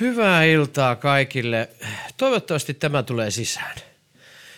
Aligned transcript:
Hyvää 0.00 0.44
iltaa 0.44 0.96
kaikille. 0.96 1.68
Toivottavasti 2.16 2.74
tämä 2.74 3.02
tulee 3.02 3.30
sisään. 3.30 3.76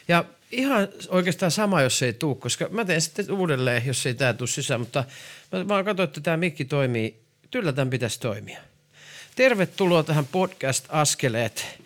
Ja 0.08 0.24
ihan 0.52 0.88
oikeastaan 1.08 1.50
sama, 1.50 1.82
jos 1.82 2.02
ei 2.02 2.12
tule, 2.12 2.36
koska 2.36 2.68
mä 2.68 2.84
teen 2.84 3.00
sitten 3.00 3.32
uudelleen, 3.32 3.86
jos 3.86 4.06
ei 4.06 4.14
tämä 4.14 4.32
tule 4.32 4.48
sisään, 4.48 4.80
mutta 4.80 5.04
mä 5.52 5.68
vaan 5.68 5.84
katsoin, 5.84 6.08
että 6.08 6.20
tämä 6.20 6.36
mikki 6.36 6.64
toimii. 6.64 7.16
Kyllä 7.50 7.72
tämän 7.72 7.90
pitäisi 7.90 8.20
toimia. 8.20 8.58
Tervetuloa 9.34 10.02
tähän 10.02 10.26
podcast 10.26 10.84
Askeleet, 10.88 11.80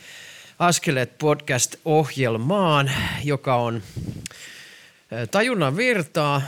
Askeleet 0.59 1.19
podcast-ohjelmaan, 1.19 2.91
joka 3.25 3.55
on 3.55 3.83
tajunnan 5.31 5.77
virtaa 5.77 6.43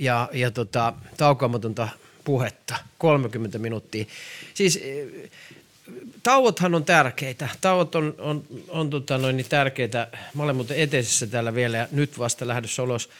ja, 0.00 0.28
ja 0.32 0.50
tota, 0.50 0.92
taukoamatonta 1.16 1.88
puhetta, 2.24 2.76
30 2.98 3.58
minuuttia. 3.58 4.04
Siis 4.54 4.80
tauothan 6.22 6.74
on 6.74 6.84
tärkeitä. 6.84 7.48
Tauot 7.60 7.94
on, 7.94 8.14
on, 8.18 8.44
on 8.68 8.90
tota 8.90 9.18
noin, 9.18 9.36
niin 9.36 9.48
tärkeitä. 9.48 10.08
Mä 10.34 10.42
olen 10.42 10.56
muuten 10.56 10.80
eteisessä 10.80 11.26
täällä 11.26 11.54
vielä 11.54 11.76
ja 11.76 11.88
nyt 11.92 12.18
vasta 12.18 12.48
lähdössä 12.48 12.82
ulos. 12.82 13.10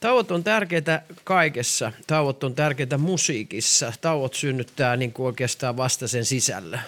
Tauot 0.00 0.30
on 0.30 0.44
tärkeitä 0.44 1.02
kaikessa. 1.24 1.92
Tauot 2.06 2.44
on 2.44 2.54
tärkeitä 2.54 2.98
musiikissa. 2.98 3.92
Tauot 4.00 4.34
synnyttää 4.34 4.96
niin 4.96 5.12
kuin 5.12 5.26
oikeastaan 5.26 5.76
vasta 5.76 6.08
sen 6.08 6.24
sisällä. 6.24 6.82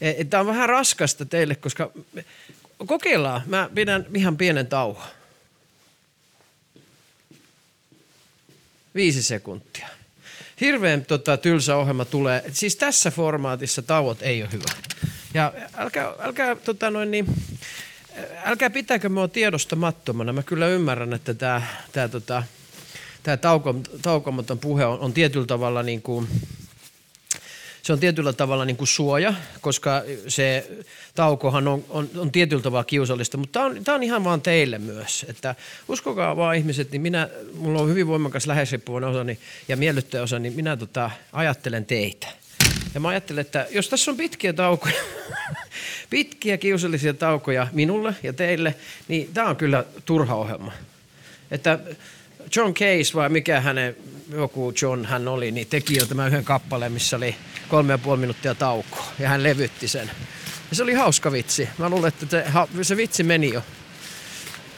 E, 0.00 0.24
Tämä 0.24 0.40
on 0.40 0.46
vähän 0.46 0.68
raskasta 0.68 1.24
teille, 1.24 1.54
koska 1.54 1.92
kokeillaan. 2.86 3.42
Mä 3.46 3.70
pidän 3.74 4.06
ihan 4.14 4.36
pienen 4.36 4.66
tauon. 4.66 5.02
Viisi 8.94 9.22
sekuntia 9.22 9.99
hirveän 10.60 11.04
tota, 11.04 11.36
tylsä 11.36 11.76
ohjelma 11.76 12.04
tulee. 12.04 12.44
Siis 12.52 12.76
tässä 12.76 13.10
formaatissa 13.10 13.82
tauot 13.82 14.22
ei 14.22 14.42
ole 14.42 14.52
hyvä. 14.52 14.64
Ja 15.34 15.52
älkää, 15.76 16.12
älkää, 16.18 16.54
tota 16.54 16.90
noin 16.90 17.10
niin, 17.10 17.26
älkää 18.44 18.70
pitääkö 18.70 19.08
mua 19.08 19.28
tiedostamattomana. 19.28 20.32
Mä 20.32 20.42
kyllä 20.42 20.66
ymmärrän, 20.66 21.12
että 21.12 21.34
tämä 21.92 22.08
tota, 22.08 22.42
tauko, 23.40 23.74
taukomaton 24.02 24.58
puhe 24.58 24.84
on, 24.84 25.00
on 25.00 25.12
tietyllä 25.12 25.46
tavalla 25.46 25.82
niin 25.82 26.02
kuin, 26.02 26.28
se 27.82 27.92
on 27.92 28.00
tietyllä 28.00 28.32
tavalla 28.32 28.64
niin 28.64 28.76
kuin 28.76 28.88
suoja, 28.88 29.34
koska 29.60 30.02
se 30.28 30.70
taukohan 31.14 31.68
on, 31.68 31.84
on, 31.88 32.10
on 32.16 32.32
tietyllä 32.32 32.62
tavalla 32.62 32.84
kiusallista, 32.84 33.36
mutta 33.36 33.52
tämä 33.52 33.66
on, 33.66 33.84
tämä 33.84 33.94
on 33.94 34.02
ihan 34.02 34.24
vaan 34.24 34.42
teille 34.42 34.78
myös, 34.78 35.26
että 35.28 35.54
uskokaa 35.88 36.36
vaan 36.36 36.56
ihmiset, 36.56 36.90
niin 36.90 37.02
minä, 37.02 37.28
mulla 37.54 37.80
on 37.80 37.88
hyvin 37.88 38.06
voimakas 38.06 38.46
läheisriippuvainen 38.46 39.10
osani 39.10 39.38
ja 39.68 39.76
miellyttäjä 39.76 40.22
osa, 40.22 40.38
niin 40.38 40.52
minä 40.52 40.76
tota, 40.76 41.10
ajattelen 41.32 41.86
teitä. 41.86 42.26
Ja 42.94 43.00
mä 43.00 43.08
ajattelen, 43.08 43.40
että 43.40 43.66
jos 43.70 43.88
tässä 43.88 44.10
on 44.10 44.16
pitkiä 44.16 44.52
taukoja, 44.52 44.94
pitkiä 46.10 46.58
kiusallisia 46.58 47.14
taukoja 47.14 47.66
minulle 47.72 48.14
ja 48.22 48.32
teille, 48.32 48.74
niin 49.08 49.30
tämä 49.34 49.48
on 49.48 49.56
kyllä 49.56 49.84
turha 50.04 50.34
ohjelma. 50.34 50.72
Että 51.50 51.78
John 52.56 52.74
Case 52.74 53.14
vai 53.14 53.28
mikä 53.28 53.60
hänen, 53.60 53.96
joku 54.32 54.72
John 54.82 55.04
hän 55.04 55.28
oli, 55.28 55.50
niin 55.50 55.66
teki 55.66 55.96
jo 55.96 56.06
tämän 56.06 56.28
yhden 56.28 56.44
kappaleen, 56.44 56.92
missä 56.92 57.16
oli 57.16 57.36
kolme 57.68 57.92
ja 57.92 57.98
puoli 57.98 58.20
minuuttia 58.20 58.54
taukoa 58.54 59.06
ja 59.18 59.28
hän 59.28 59.42
levytti 59.42 59.88
sen. 59.88 60.10
Ja 60.70 60.76
se 60.76 60.82
oli 60.82 60.94
hauska 60.94 61.32
vitsi. 61.32 61.68
Mä 61.78 61.88
luulen, 61.88 62.08
että 62.08 62.44
se, 62.82 62.96
vitsi 62.96 63.22
meni 63.22 63.52
jo. 63.52 63.62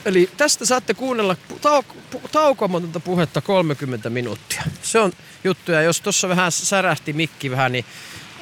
Eli 0.05 0.31
tästä 0.37 0.67
saatte 0.67 0.95
kuunnella 0.95 1.37
tauk- 1.51 2.29
taukomatonta 2.33 3.01
puhetta 3.01 3.41
30 3.41 4.11
minuuttia. 4.11 4.62
Se 4.83 4.98
on 4.98 5.12
juttu. 5.45 5.73
Ja 5.73 5.83
jos 5.83 6.01
tuossa 6.01 6.29
vähän 6.29 6.53
särähti 6.53 7.12
mikki 7.12 7.51
vähän, 7.51 7.73
niin 7.73 7.84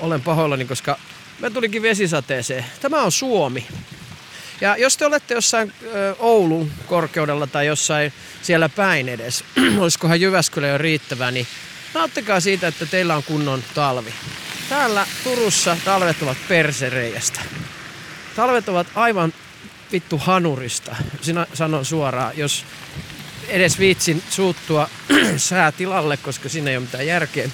olen 0.00 0.20
pahoillani, 0.20 0.64
koska 0.64 0.98
me 1.40 1.50
tulikin 1.50 1.82
vesisateeseen. 1.82 2.64
Tämä 2.80 3.02
on 3.02 3.12
Suomi. 3.12 3.66
Ja 4.60 4.76
jos 4.76 4.96
te 4.96 5.06
olette 5.06 5.34
jossain 5.34 5.72
Oulun 6.18 6.70
korkeudella 6.86 7.46
tai 7.46 7.66
jossain 7.66 8.12
siellä 8.42 8.68
päin 8.68 9.08
edes, 9.08 9.44
olisikohan 9.80 10.20
Jyväskylä 10.20 10.66
jo 10.66 10.78
riittävää, 10.78 11.30
niin 11.30 11.46
nauttikaa 11.94 12.40
siitä, 12.40 12.68
että 12.68 12.86
teillä 12.86 13.16
on 13.16 13.22
kunnon 13.22 13.64
talvi. 13.74 14.14
Täällä 14.68 15.06
Turussa 15.24 15.76
talvet 15.84 16.22
ovat 16.22 16.36
persereijästä. 16.48 17.40
Talvet 18.36 18.68
ovat 18.68 18.86
aivan 18.94 19.32
vittu 19.92 20.18
hanurista, 20.18 20.96
sinä 21.22 21.46
sanon 21.54 21.84
suoraan, 21.84 22.32
jos 22.36 22.64
edes 23.48 23.78
viitsin 23.78 24.22
suuttua 24.30 24.90
säätilalle, 25.36 26.16
koska 26.16 26.48
siinä 26.48 26.70
ei 26.70 26.76
ole 26.76 26.84
mitään 26.84 27.06
järkeä. 27.06 27.50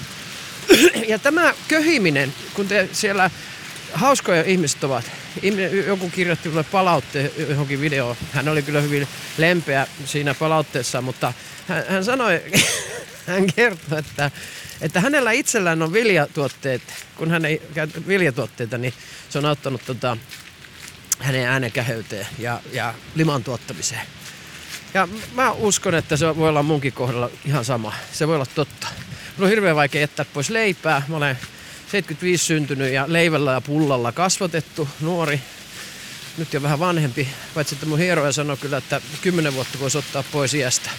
Ja 1.08 1.18
tämä 1.18 1.54
köhiminen, 1.68 2.34
kun 2.54 2.68
te 2.68 2.88
siellä 2.92 3.30
hauskoja 3.92 4.42
ihmiset 4.42 4.84
ovat. 4.84 5.04
Joku 5.86 6.10
kirjoitti 6.10 6.48
mulle 6.48 6.64
palautteen 6.64 7.30
johonkin 7.48 7.80
videoon. 7.80 8.16
Hän 8.32 8.48
oli 8.48 8.62
kyllä 8.62 8.80
hyvin 8.80 9.08
lempeä 9.38 9.86
siinä 10.04 10.34
palautteessa, 10.34 11.00
mutta 11.00 11.32
hän, 11.68 11.84
hän 11.88 12.04
sanoi, 12.04 12.42
hän 13.26 13.46
kertoi, 13.46 13.98
että, 13.98 14.30
että 14.80 15.00
hänellä 15.00 15.32
itsellään 15.32 15.82
on 15.82 15.92
viljatuotteet. 15.92 16.82
Kun 17.16 17.30
hän 17.30 17.44
ei 17.44 17.62
käytä 17.74 18.06
viljatuotteita, 18.06 18.78
niin 18.78 18.94
se 19.28 19.38
on 19.38 19.44
auttanut 19.44 19.80
tota, 19.86 20.16
hänen 21.18 21.46
äänenkäheyteen 21.48 22.26
ja, 22.38 22.60
ja 22.72 22.94
liman 23.14 23.44
tuottamiseen. 23.44 24.02
Ja 24.94 25.08
mä 25.32 25.52
uskon, 25.52 25.94
että 25.94 26.16
se 26.16 26.36
voi 26.36 26.48
olla 26.48 26.62
munkin 26.62 26.92
kohdalla 26.92 27.30
ihan 27.44 27.64
sama. 27.64 27.94
Se 28.12 28.28
voi 28.28 28.34
olla 28.34 28.46
totta. 28.54 28.86
Mulla 29.36 29.46
on 29.46 29.50
hirveän 29.50 29.76
vaikea 29.76 30.00
jättää 30.00 30.26
pois 30.34 30.50
leipää. 30.50 31.02
Mä 31.08 31.16
olen 31.16 31.38
75 31.90 32.44
syntynyt 32.44 32.92
ja 32.92 33.04
leivällä 33.08 33.52
ja 33.52 33.60
pullalla 33.60 34.12
kasvatettu 34.12 34.88
nuori. 35.00 35.40
Nyt 36.38 36.52
jo 36.52 36.62
vähän 36.62 36.78
vanhempi, 36.78 37.28
paitsi 37.54 37.74
että 37.74 37.86
mun 37.86 37.98
hieroja 37.98 38.32
sanoi 38.32 38.56
kyllä, 38.56 38.76
että 38.76 39.00
10 39.22 39.54
vuotta 39.54 39.80
voisi 39.80 39.98
ottaa 39.98 40.24
pois 40.32 40.54
iästä. 40.54 40.90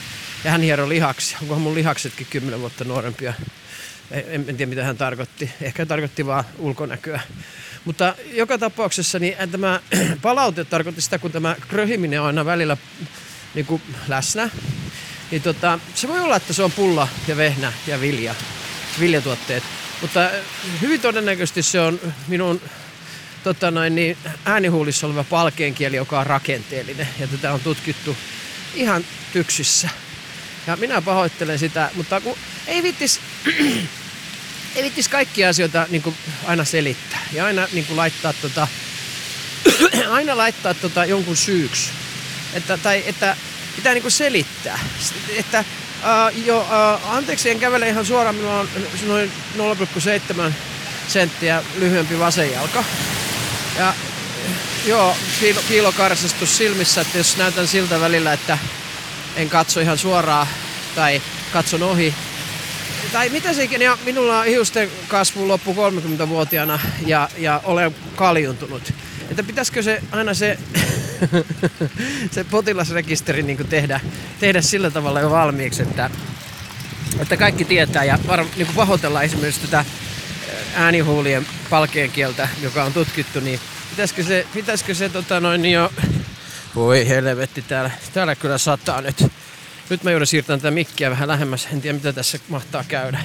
Ja 0.43 0.51
hän 0.51 0.61
hiero 0.61 0.89
lihaksi. 0.89 1.35
Onkohan 1.41 1.61
mun 1.61 1.75
lihaksetkin 1.75 2.27
10 2.29 2.59
vuotta 2.59 2.83
nuorempia? 2.83 3.33
En, 4.11 4.45
en 4.47 4.57
tiedä 4.57 4.69
mitä 4.69 4.83
hän 4.83 4.97
tarkoitti. 4.97 5.51
Ehkä 5.61 5.85
tarkoitti 5.85 6.25
vaan 6.25 6.43
ulkonäköä. 6.57 7.21
Mutta 7.85 8.15
joka 8.31 8.57
tapauksessa 8.57 9.19
niin 9.19 9.35
tämä 9.51 9.79
palaute 10.21 10.65
tarkoitti 10.65 11.01
sitä, 11.01 11.19
kun 11.19 11.31
tämä 11.31 11.55
kröhiminen 11.67 12.21
on 12.21 12.27
aina 12.27 12.45
välillä 12.45 12.77
niin 13.53 13.65
kuin 13.65 13.81
läsnä. 14.07 14.49
Niin 15.31 15.41
tota, 15.41 15.79
se 15.95 16.07
voi 16.07 16.19
olla, 16.19 16.35
että 16.35 16.53
se 16.53 16.63
on 16.63 16.71
pulla 16.71 17.07
ja 17.27 17.37
vehnä 17.37 17.73
ja 17.87 18.01
vilja, 18.01 18.35
viljatuotteet. 18.99 19.63
Mutta 20.01 20.25
äh, 20.25 20.31
hyvin 20.81 21.01
todennäköisesti 21.01 21.63
se 21.63 21.79
on 21.79 21.99
minun 22.27 22.61
tota 23.43 23.71
noin, 23.71 23.95
niin, 23.95 24.17
äänihuulissa 24.45 25.07
oleva 25.07 25.23
palkeenkieli, 25.23 25.95
joka 25.95 26.19
on 26.19 26.27
rakenteellinen. 26.27 27.07
Ja 27.19 27.27
tätä 27.27 27.53
on 27.53 27.59
tutkittu 27.59 28.17
ihan 28.75 29.05
tyksissä. 29.33 29.89
Ja 30.67 30.75
minä 30.75 31.01
pahoittelen 31.01 31.59
sitä, 31.59 31.89
mutta 31.95 32.21
kun 32.21 32.37
ei 32.67 32.83
vittis, 32.83 33.19
ei 34.75 34.83
vittis 34.83 35.07
kaikkia 35.07 35.49
asioita 35.49 35.87
niin 35.89 36.15
aina 36.45 36.65
selittää. 36.65 37.19
Ja 37.33 37.45
aina 37.45 37.67
niin 37.73 37.85
kuin 37.85 37.97
laittaa, 37.97 38.33
tota, 38.33 38.67
aina 40.09 40.37
laittaa 40.37 40.73
tota 40.73 41.05
jonkun 41.05 41.37
syyksi. 41.37 41.89
Että, 42.53 42.77
tai 42.77 43.03
että 43.05 43.37
pitää 43.75 43.93
niin 43.93 44.01
kuin 44.01 44.11
selittää. 44.11 44.79
Että 45.29 45.65
Uh, 46.07 46.45
joo, 46.45 46.61
uh, 46.61 47.11
anteeksi, 47.11 47.49
en 47.49 47.59
kävele 47.59 47.89
ihan 47.89 48.05
suoraan. 48.05 48.35
Minulla 48.35 48.59
on 48.59 48.69
noin 49.07 49.31
0,7 49.57 50.53
senttiä 51.07 51.63
lyhyempi 51.77 52.19
vasen 52.19 52.51
jalka. 52.51 52.83
Ja 53.77 53.93
joo, 54.85 55.15
piilo, 55.39 55.61
piilokarsastus 55.67 56.57
silmissä, 56.57 57.01
että 57.01 57.17
jos 57.17 57.37
näytän 57.37 57.67
siltä 57.67 57.99
välillä, 57.99 58.33
että 58.33 58.57
en 59.35 59.49
katso 59.49 59.79
ihan 59.79 59.97
suoraan 59.97 60.47
tai 60.95 61.21
katson 61.53 61.83
ohi. 61.83 62.13
Tai 63.11 63.29
mitä 63.29 63.53
se 63.53 63.63
ikinä, 63.63 63.83
ja 63.83 63.97
minulla 64.05 64.39
on 64.39 64.45
hiusten 64.45 64.89
kasvu 65.07 65.47
loppu 65.47 65.73
30-vuotiaana 65.73 66.79
ja, 67.05 67.29
ja 67.37 67.61
olen 67.63 67.95
kaljuntunut. 68.15 68.93
Että 69.29 69.43
pitäisikö 69.43 69.83
se 69.83 70.01
aina 70.11 70.33
se 70.33 70.57
se 72.31 72.43
potilasrekisteri 72.43 73.43
niin 73.43 73.67
tehdä, 73.67 73.99
tehdä 74.39 74.61
sillä 74.61 74.91
tavalla 74.91 75.19
jo 75.19 75.29
valmiiksi, 75.29 75.83
että, 75.83 76.09
että 77.19 77.37
kaikki 77.37 77.65
tietää 77.65 78.03
ja 78.03 78.19
var, 78.27 78.45
niin 78.55 78.67
pahoitellaan 78.75 79.25
esimerkiksi 79.25 79.61
tätä 79.61 79.85
äänihuulien 80.75 81.47
palkeen 81.69 82.11
kieltä, 82.11 82.49
joka 82.61 82.83
on 82.83 82.93
tutkittu, 82.93 83.39
niin 83.39 83.59
pitäisikö 83.89 84.23
se, 84.23 84.47
pitäisikö 84.53 84.95
se 84.95 85.09
tota 85.09 85.39
noin 85.39 85.65
jo... 85.65 85.93
Voi 86.75 87.07
helvetti, 87.07 87.61
täällä, 87.61 87.91
täällä 88.13 88.35
kyllä 88.35 88.57
sataa 88.57 89.01
nyt. 89.01 89.27
Nyt 89.89 90.03
mä 90.03 90.11
joudun 90.11 90.27
siirtämään 90.27 90.59
tätä 90.59 90.71
mikkiä 90.71 91.09
vähän 91.09 91.27
lähemmäs. 91.27 91.67
En 91.73 91.81
tiedä 91.81 91.93
mitä 91.93 92.13
tässä 92.13 92.39
mahtaa 92.49 92.83
käydä. 92.87 93.19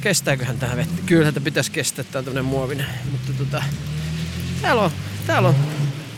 Kestääköhän 0.00 0.58
tähän 0.58 0.76
vetti? 0.76 1.02
Kyllä, 1.06 1.28
että 1.28 1.40
pitäisi 1.40 1.70
kestää. 1.70 2.04
Tää 2.04 2.22
on 2.38 2.44
muovinen. 2.44 2.86
Mutta 3.10 3.32
tota, 3.32 3.64
täällä 4.62 4.82
on, 4.82 4.90
täällä 5.26 5.48
on 5.48 5.54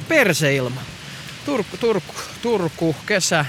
perseilma. 0.09 0.81
Turku, 1.47 1.77
Turku, 1.77 2.15
Turku 2.43 2.97
kesä, 3.07 3.45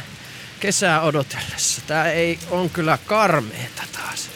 kesää 0.59 1.01
odotellessa. 1.01 1.81
Tää 1.87 2.11
ei 2.11 2.39
on 2.49 2.69
kyllä 2.69 2.97
karmeeta 3.05 3.83
taas. 3.91 4.29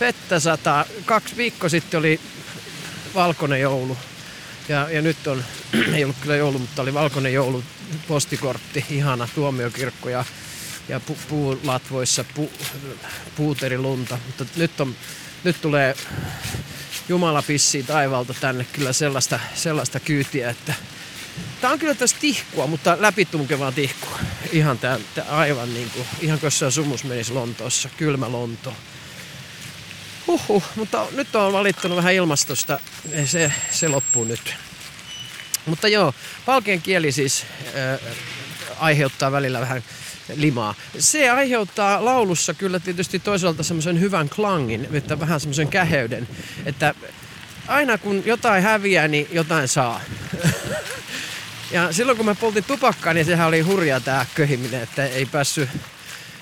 Vettä 0.00 0.40
sataa. 0.40 0.84
Kaksi 1.04 1.36
viikko 1.36 1.68
sitten 1.68 1.98
oli 1.98 2.20
valkoinen 3.14 3.60
joulu. 3.60 3.98
Ja, 4.68 4.90
ja 4.90 5.02
nyt 5.02 5.26
on, 5.26 5.44
ei 5.94 6.04
ollut 6.04 6.16
kyllä 6.20 6.36
joulu, 6.36 6.58
mutta 6.58 6.82
oli 6.82 6.94
valkoinen 6.94 7.32
joulu, 7.32 7.64
postikortti, 8.08 8.84
ihana 8.90 9.28
tuomiokirkko 9.34 10.08
ja, 10.08 10.24
ja 10.88 11.00
pu, 11.00 11.18
puulatvoissa 11.28 12.24
pu, 12.34 12.50
puuterilunta. 13.36 14.18
Mutta 14.26 14.44
nyt, 14.56 14.80
on, 14.80 14.96
nyt 15.44 15.60
tulee 15.60 15.96
Jumala 17.08 17.42
pissii 17.42 17.82
taivalta 17.82 18.34
tänne 18.40 18.66
kyllä 18.72 18.92
sellaista, 18.92 19.40
sellaista 19.54 20.00
kyytiä, 20.00 20.50
että 20.50 20.74
Tämä 21.60 21.72
on 21.72 21.78
kyllä 21.78 21.94
tästä 21.94 22.20
tihkua, 22.20 22.66
mutta 22.66 22.96
läpitunkevaa 23.00 23.72
tihkua. 23.72 24.18
Ihan 24.52 24.78
tää, 24.78 24.98
tää 25.14 25.24
aivan 25.24 25.74
niin 25.74 25.90
kuin, 25.90 26.06
ihan 26.20 26.38
jossain 26.42 26.72
sumus 26.72 27.04
menisi 27.04 27.32
Lontoossa, 27.32 27.88
kylmä 27.96 28.32
Lonto. 28.32 28.74
Huhhuh, 30.26 30.64
mutta 30.76 31.06
nyt 31.12 31.36
on 31.36 31.52
valittanut 31.52 31.96
vähän 31.96 32.14
ilmastosta, 32.14 32.78
se, 33.24 33.52
se 33.70 33.88
loppuu 33.88 34.24
nyt. 34.24 34.54
Mutta 35.66 35.88
joo, 35.88 36.14
palkeen 36.46 36.82
kieli 36.82 37.12
siis 37.12 37.46
äh, 37.66 38.16
aiheuttaa 38.78 39.32
välillä 39.32 39.60
vähän 39.60 39.84
limaa. 40.34 40.74
Se 40.98 41.30
aiheuttaa 41.30 42.04
laulussa 42.04 42.54
kyllä 42.54 42.78
tietysti 42.78 43.18
toisaalta 43.18 43.62
semmoisen 43.62 44.00
hyvän 44.00 44.28
klangin, 44.28 44.88
että 44.92 45.20
vähän 45.20 45.40
semmoisen 45.40 45.68
käheyden, 45.68 46.28
että 46.66 46.94
aina 47.68 47.98
kun 47.98 48.22
jotain 48.26 48.62
häviää, 48.62 49.08
niin 49.08 49.28
jotain 49.32 49.68
saa. 49.68 50.00
ja 51.72 51.92
silloin 51.92 52.16
kun 52.16 52.26
mä 52.26 52.34
poltin 52.34 52.64
tupakkaa, 52.64 53.14
niin 53.14 53.26
sehän 53.26 53.48
oli 53.48 53.60
hurjaa 53.60 54.00
tää 54.00 54.26
köhiminen, 54.34 54.82
että 54.82 55.06
ei 55.06 55.26
päässyt, 55.26 55.68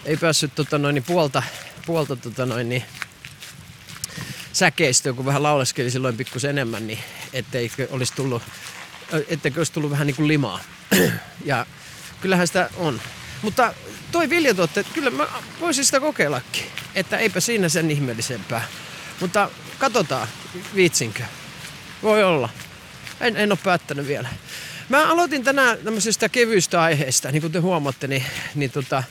ei 0.05 0.17
päässyt 0.17 0.55
tota 0.55 0.79
noin, 0.79 0.95
niin 0.95 1.05
puolta, 1.05 1.43
puolta 1.87 2.17
tota 2.17 2.47
noin, 2.47 2.69
niin 2.69 2.85
säkeistöä, 4.53 5.13
kun 5.13 5.27
vähän 5.27 5.43
lauleskeli 5.43 5.91
silloin 5.91 6.17
pikkusen 6.17 6.51
enemmän, 6.51 6.87
niin 6.87 6.99
ettei 7.33 7.71
olisi 7.91 8.13
tullut, 8.15 8.43
etteikö 9.29 9.61
olisi 9.61 9.73
tullut 9.73 9.91
vähän 9.91 10.07
niin 10.07 10.17
kuin 10.17 10.29
limaa. 10.29 10.61
ja 11.45 11.67
kyllähän 12.21 12.47
sitä 12.47 12.71
on. 12.77 13.01
Mutta 13.43 13.75
toi 14.13 14.31
viljatuotte, 14.31 14.85
kyllä 14.85 15.11
mä 15.11 15.27
voisin 15.61 15.85
sitä 15.85 16.01
kokeillakin. 16.01 16.65
Että 16.95 17.19
eipä 17.19 17.41
siinä 17.41 17.69
sen 17.69 17.91
ihmeellisempää. 17.91 18.65
Mutta 19.21 19.51
katsotaan, 19.79 20.29
viitsinkö. 20.75 21.23
Voi 22.03 22.25
olla. 22.25 22.49
En, 23.21 23.37
en 23.37 23.53
ole 23.53 23.59
päättänyt 23.65 24.07
vielä. 24.07 24.29
Mä 24.91 25.11
aloitin 25.13 25.45
tänään 25.45 25.79
tämmöisestä 25.79 26.29
kevyistä 26.29 26.83
aiheista. 26.83 27.33
Niin 27.33 27.41
kuin 27.41 27.53
te 27.53 27.59
huomaatte, 27.59 28.07
niin, 28.07 28.25
niin 28.55 28.71
tota, 28.71 29.03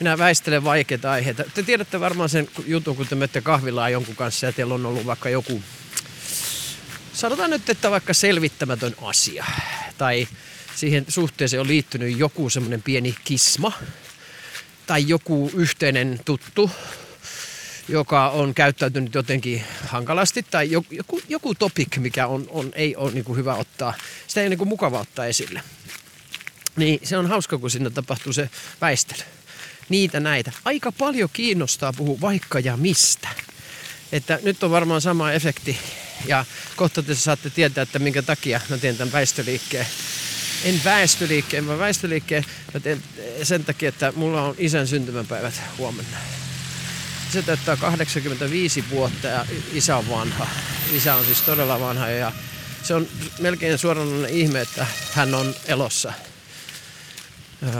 minä 0.00 0.18
väistelen 0.18 0.64
vaikeita 0.64 1.10
aiheita. 1.10 1.44
Te 1.54 1.62
tiedätte 1.62 2.00
varmaan 2.00 2.28
sen 2.28 2.48
jutun, 2.66 2.96
kun 2.96 3.06
te 3.06 3.14
menette 3.14 3.40
kahvilaan 3.40 3.92
jonkun 3.92 4.16
kanssa 4.16 4.46
ja 4.46 4.52
teillä 4.52 4.74
on 4.74 4.86
ollut 4.86 5.06
vaikka 5.06 5.28
joku, 5.28 5.62
sanotaan 7.12 7.50
nyt, 7.50 7.70
että 7.70 7.90
vaikka 7.90 8.14
selvittämätön 8.14 8.94
asia. 9.02 9.44
Tai 9.98 10.28
siihen 10.76 11.04
suhteeseen 11.08 11.60
on 11.60 11.68
liittynyt 11.68 12.18
joku 12.18 12.50
semmoinen 12.50 12.82
pieni 12.82 13.14
kisma. 13.24 13.72
Tai 14.86 15.08
joku 15.08 15.50
yhteinen 15.54 16.20
tuttu, 16.24 16.70
joka 17.90 18.28
on 18.28 18.54
käyttäytynyt 18.54 19.14
jotenkin 19.14 19.64
hankalasti 19.86 20.42
tai 20.42 20.70
joku, 20.70 21.20
joku 21.28 21.54
topic, 21.54 21.96
mikä 21.96 22.26
on, 22.26 22.46
on, 22.50 22.72
ei 22.74 22.96
ole 22.96 23.12
niin 23.12 23.24
kuin 23.24 23.36
hyvä 23.36 23.54
ottaa, 23.54 23.94
sitä 24.26 24.40
ei 24.40 24.44
ole 24.44 24.48
niin 24.48 24.58
kuin 24.58 24.68
mukava 24.68 25.00
ottaa 25.00 25.26
esille. 25.26 25.62
Niin 26.76 27.00
se 27.02 27.18
on 27.18 27.26
hauska, 27.26 27.58
kun 27.58 27.70
sinne 27.70 27.90
tapahtuu 27.90 28.32
se 28.32 28.50
väistely. 28.80 29.22
Niitä 29.88 30.20
näitä. 30.20 30.52
Aika 30.64 30.92
paljon 30.92 31.30
kiinnostaa 31.32 31.92
puhua 31.92 32.20
vaikka 32.20 32.60
ja 32.60 32.76
mistä. 32.76 33.28
Että 34.12 34.38
nyt 34.42 34.62
on 34.62 34.70
varmaan 34.70 35.00
sama 35.00 35.32
efekti 35.32 35.78
ja 36.26 36.44
kohta 36.76 37.02
te 37.02 37.14
saatte 37.14 37.50
tietää, 37.50 37.82
että 37.82 37.98
minkä 37.98 38.22
takia 38.22 38.60
mä 38.68 38.78
teen 38.78 38.96
tämän 38.96 39.12
väistöliikkeen. 39.12 39.86
En 40.64 40.80
väestöliikkeen, 40.84 41.66
vaan 41.66 41.78
väistöliikkeen 41.78 42.44
mä 42.74 42.80
teen 42.80 43.02
sen 43.42 43.64
takia, 43.64 43.88
että 43.88 44.12
mulla 44.16 44.42
on 44.42 44.54
isän 44.58 44.86
syntymäpäivät 44.86 45.62
huomenna. 45.78 46.16
Se 47.32 47.42
täyttää 47.42 47.76
85 47.76 48.84
vuotta 48.90 49.26
ja 49.26 49.46
isä 49.72 49.96
on 49.96 50.08
vanha. 50.08 50.46
Isä 50.92 51.14
on 51.14 51.24
siis 51.24 51.42
todella 51.42 51.80
vanha 51.80 52.08
ja 52.08 52.32
se 52.82 52.94
on 52.94 53.08
melkein 53.38 53.78
suoranainen 53.78 54.30
ihme, 54.30 54.60
että 54.60 54.86
hän 55.12 55.34
on 55.34 55.54
elossa. 55.66 56.12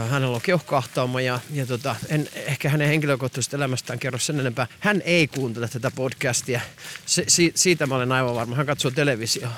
Hänellä 0.09 0.35
on 0.35 0.41
keuhkoahtauma 0.41 1.21
ja, 1.21 1.39
ja 1.53 1.65
tota, 1.65 1.95
en 2.09 2.29
ehkä 2.33 2.69
hänen 2.69 2.87
henkilökohtaisesta 2.87 3.57
elämästään 3.57 3.99
kerro 3.99 4.19
sen 4.19 4.39
enempää. 4.39 4.67
Hän 4.79 5.01
ei 5.05 5.27
kuuntele 5.27 5.67
tätä 5.67 5.91
podcastia. 5.91 6.61
Se, 7.05 7.23
si, 7.27 7.51
siitä 7.55 7.85
mä 7.85 7.95
olen 7.95 8.11
aivan 8.11 8.35
varma. 8.35 8.55
Hän 8.55 8.65
katsoo 8.65 8.91
televisioa. 8.91 9.53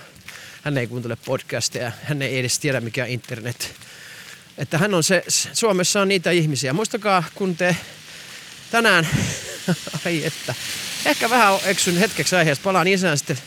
Hän 0.63 0.77
ei 0.77 0.87
kuuntele 0.87 1.17
podcastia. 1.25 1.91
Hän 2.03 2.21
ei 2.21 2.39
edes 2.39 2.59
tiedä 2.59 2.81
mikä 2.81 3.05
internet. 3.05 3.75
Että 4.57 4.77
hän 4.77 4.93
on 4.93 5.03
se, 5.03 5.23
Suomessa 5.53 6.01
on 6.01 6.07
niitä 6.07 6.31
ihmisiä. 6.31 6.73
Muistakaa, 6.73 7.23
kun 7.35 7.55
te 7.55 7.77
tänään 8.71 9.07
Ai 10.05 10.25
että. 10.25 10.55
Ehkä 11.05 11.29
vähän 11.29 11.59
eksyn 11.65 11.97
hetkeksi 11.97 12.35
aiheesta. 12.35 12.63
Palaan 12.63 12.87
isään 12.87 13.17
sitten. 13.17 13.37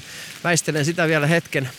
Väistelen 0.44 0.84
sitä 0.84 1.08
vielä 1.08 1.26
hetken. 1.26 1.70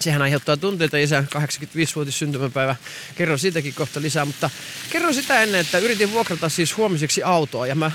Sehän 0.00 0.22
aiheuttaa 0.22 0.56
tunteita 0.56 0.96
isän 0.96 1.28
85-vuotis 1.36 2.18
syntymäpäivä. 2.18 2.76
Kerron 3.14 3.38
siitäkin 3.38 3.74
kohta 3.74 4.02
lisää, 4.02 4.24
mutta 4.24 4.50
kerron 4.90 5.14
sitä 5.14 5.42
ennen, 5.42 5.60
että 5.60 5.78
yritin 5.78 6.12
vuokrata 6.12 6.48
siis 6.48 6.76
huomiseksi 6.76 7.22
autoa. 7.22 7.66
Ja 7.66 7.74
mä, 7.74 7.90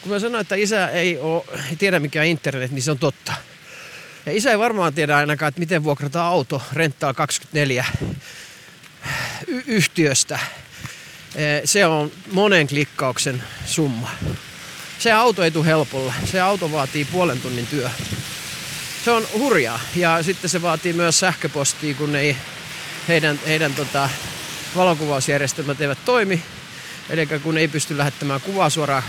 kun 0.00 0.12
mä 0.12 0.18
sanoin, 0.18 0.42
että 0.42 0.54
isä 0.54 0.88
ei, 0.88 1.18
oo, 1.18 1.46
ei 1.70 1.76
tiedä 1.76 2.00
mikä 2.00 2.22
internet, 2.22 2.70
niin 2.70 2.82
se 2.82 2.90
on 2.90 2.98
totta. 2.98 3.32
Ja 4.26 4.32
isä 4.32 4.50
ei 4.50 4.58
varmaan 4.58 4.94
tiedä 4.94 5.16
ainakaan, 5.16 5.48
että 5.48 5.58
miten 5.58 5.84
vuokrataan 5.84 6.26
auto 6.26 6.62
Rental 6.72 7.14
24 7.14 7.84
y- 9.46 9.62
yhtiöstä. 9.66 10.38
Se 11.64 11.86
on 11.86 12.12
monen 12.32 12.68
klikkauksen 12.68 13.42
summa 13.66 14.10
se 15.02 15.12
auto 15.12 15.42
ei 15.42 15.50
tule 15.50 15.66
helpolla. 15.66 16.14
Se 16.24 16.40
auto 16.40 16.72
vaatii 16.72 17.04
puolen 17.04 17.40
tunnin 17.40 17.66
työ. 17.66 17.90
Se 19.04 19.10
on 19.10 19.26
hurjaa. 19.32 19.80
Ja 19.96 20.22
sitten 20.22 20.50
se 20.50 20.62
vaatii 20.62 20.92
myös 20.92 21.20
sähköpostia, 21.20 21.94
kun 21.94 22.16
ei 22.16 22.36
heidän, 23.08 23.40
heidän 23.46 23.74
tota, 23.74 24.08
valokuvausjärjestelmät 24.76 25.80
eivät 25.80 26.04
toimi. 26.04 26.42
Eli 27.10 27.26
kun 27.26 27.58
ei 27.58 27.68
pysty 27.68 27.98
lähettämään 27.98 28.40
kuvaa 28.40 28.70
suoraan 28.70 29.02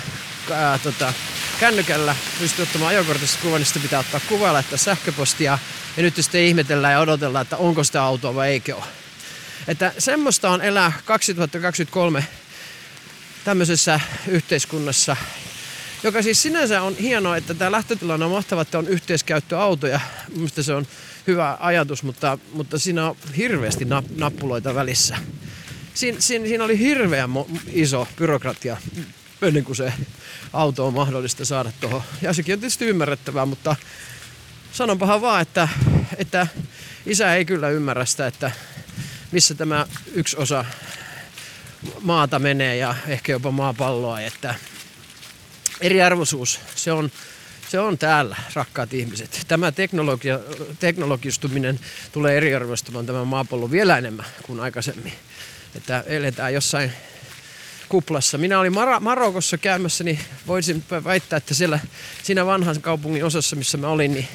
ää, 0.51 0.79
tota, 0.79 1.13
kännykällä, 1.59 2.15
pystyy 2.39 2.63
ottamaan 2.63 2.89
ajokortista 2.89 3.39
kuvan, 3.41 3.59
niin 3.59 3.65
sitten 3.65 3.81
pitää 3.81 3.99
ottaa 3.99 4.21
kuvaa 4.29 4.47
ja 4.47 4.53
laittaa 4.53 4.77
sähköpostia. 4.77 5.59
Ja 5.97 6.03
nyt 6.03 6.15
sitten 6.15 6.41
ihmetellään 6.41 6.93
ja 6.93 6.99
odotellaan, 6.99 7.43
että 7.43 7.57
onko 7.57 7.83
sitä 7.83 8.03
autoa 8.03 8.35
vai 8.35 8.49
eikö 8.49 8.75
ole. 8.75 8.83
Että 9.67 9.93
semmoista 9.97 10.49
on 10.49 10.61
elää 10.61 10.91
2023 11.05 12.27
tämmöisessä 13.43 13.99
yhteiskunnassa, 14.27 15.15
joka 16.03 16.21
siis 16.21 16.41
sinänsä 16.41 16.81
on 16.81 16.95
hienoa, 16.97 17.37
että 17.37 17.53
tämä 17.53 17.71
lähtötilanne 17.71 18.25
on 18.25 18.31
mahtava, 18.31 18.61
että 18.61 18.79
on 18.79 18.87
yhteiskäyttöautoja. 18.87 19.99
Mielestäni 20.35 20.65
se 20.65 20.73
on 20.73 20.87
hyvä 21.27 21.57
ajatus, 21.59 22.03
mutta, 22.03 22.37
mutta 22.53 22.79
siinä 22.79 23.09
on 23.09 23.15
hirveästi 23.37 23.87
nappuloita 24.15 24.75
välissä. 24.75 25.17
Siinä, 25.93 26.19
siinä, 26.21 26.47
siinä 26.47 26.63
oli 26.63 26.79
hirveän 26.79 27.29
iso 27.67 28.07
byrokratia 28.17 28.77
ennen 29.41 29.63
kuin 29.63 29.75
se 29.75 29.93
auto 30.53 30.87
on 30.87 30.93
mahdollista 30.93 31.45
saada 31.45 31.71
tuohon. 31.79 32.01
Ja 32.21 32.33
sekin 32.33 32.53
on 32.53 32.59
tietysti 32.59 32.85
ymmärrettävää, 32.85 33.45
mutta 33.45 33.75
sanonpahan 34.71 35.21
vaan, 35.21 35.41
että, 35.41 35.67
että 36.17 36.47
isä 37.05 37.35
ei 37.35 37.45
kyllä 37.45 37.69
ymmärrä 37.69 38.05
sitä, 38.05 38.27
että 38.27 38.51
missä 39.31 39.55
tämä 39.55 39.85
yksi 40.13 40.37
osa 40.37 40.65
maata 42.01 42.39
menee 42.39 42.75
ja 42.75 42.95
ehkä 43.07 43.31
jopa 43.31 43.51
maapalloa, 43.51 44.21
että 44.21 44.55
eriarvoisuus, 45.81 46.59
se 46.75 46.91
on, 46.91 47.11
se 47.69 47.79
on 47.79 47.97
täällä, 47.97 48.35
rakkaat 48.53 48.93
ihmiset. 48.93 49.41
Tämä 49.47 49.71
teknologia, 49.71 50.39
teknologistuminen 50.79 51.79
tulee 52.11 52.37
eriarvoistamaan 52.37 53.05
tämän 53.05 53.27
maapallon 53.27 53.71
vielä 53.71 53.97
enemmän 53.97 54.25
kuin 54.43 54.59
aikaisemmin. 54.59 55.13
Että 55.75 56.03
eletään 56.07 56.53
jossain 56.53 56.91
kuplassa. 57.89 58.37
Minä 58.37 58.59
olin 58.59 58.73
Mar- 58.73 58.99
Marokossa 58.99 59.57
käymässä, 59.57 60.03
niin 60.03 60.19
voisin 60.47 60.83
väittää, 61.03 61.37
että 61.37 61.53
siellä 61.53 61.79
siinä 62.23 62.45
vanhan 62.45 62.81
kaupungin 62.81 63.25
osassa, 63.25 63.55
missä 63.55 63.77
mä 63.77 63.87
olin, 63.87 64.13
niin 64.13 64.27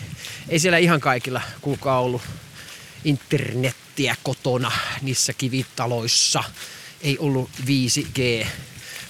ei 0.49 0.59
siellä 0.59 0.79
ihan 0.79 1.01
kaikilla 1.01 1.41
kuulkaa 1.61 2.01
ollut 2.01 2.23
internettiä 3.05 4.17
kotona 4.23 4.73
niissä 5.03 5.33
kivitaloissa. 5.33 6.45
Ei 7.01 7.19
ollut 7.19 7.51
5G 7.67 8.47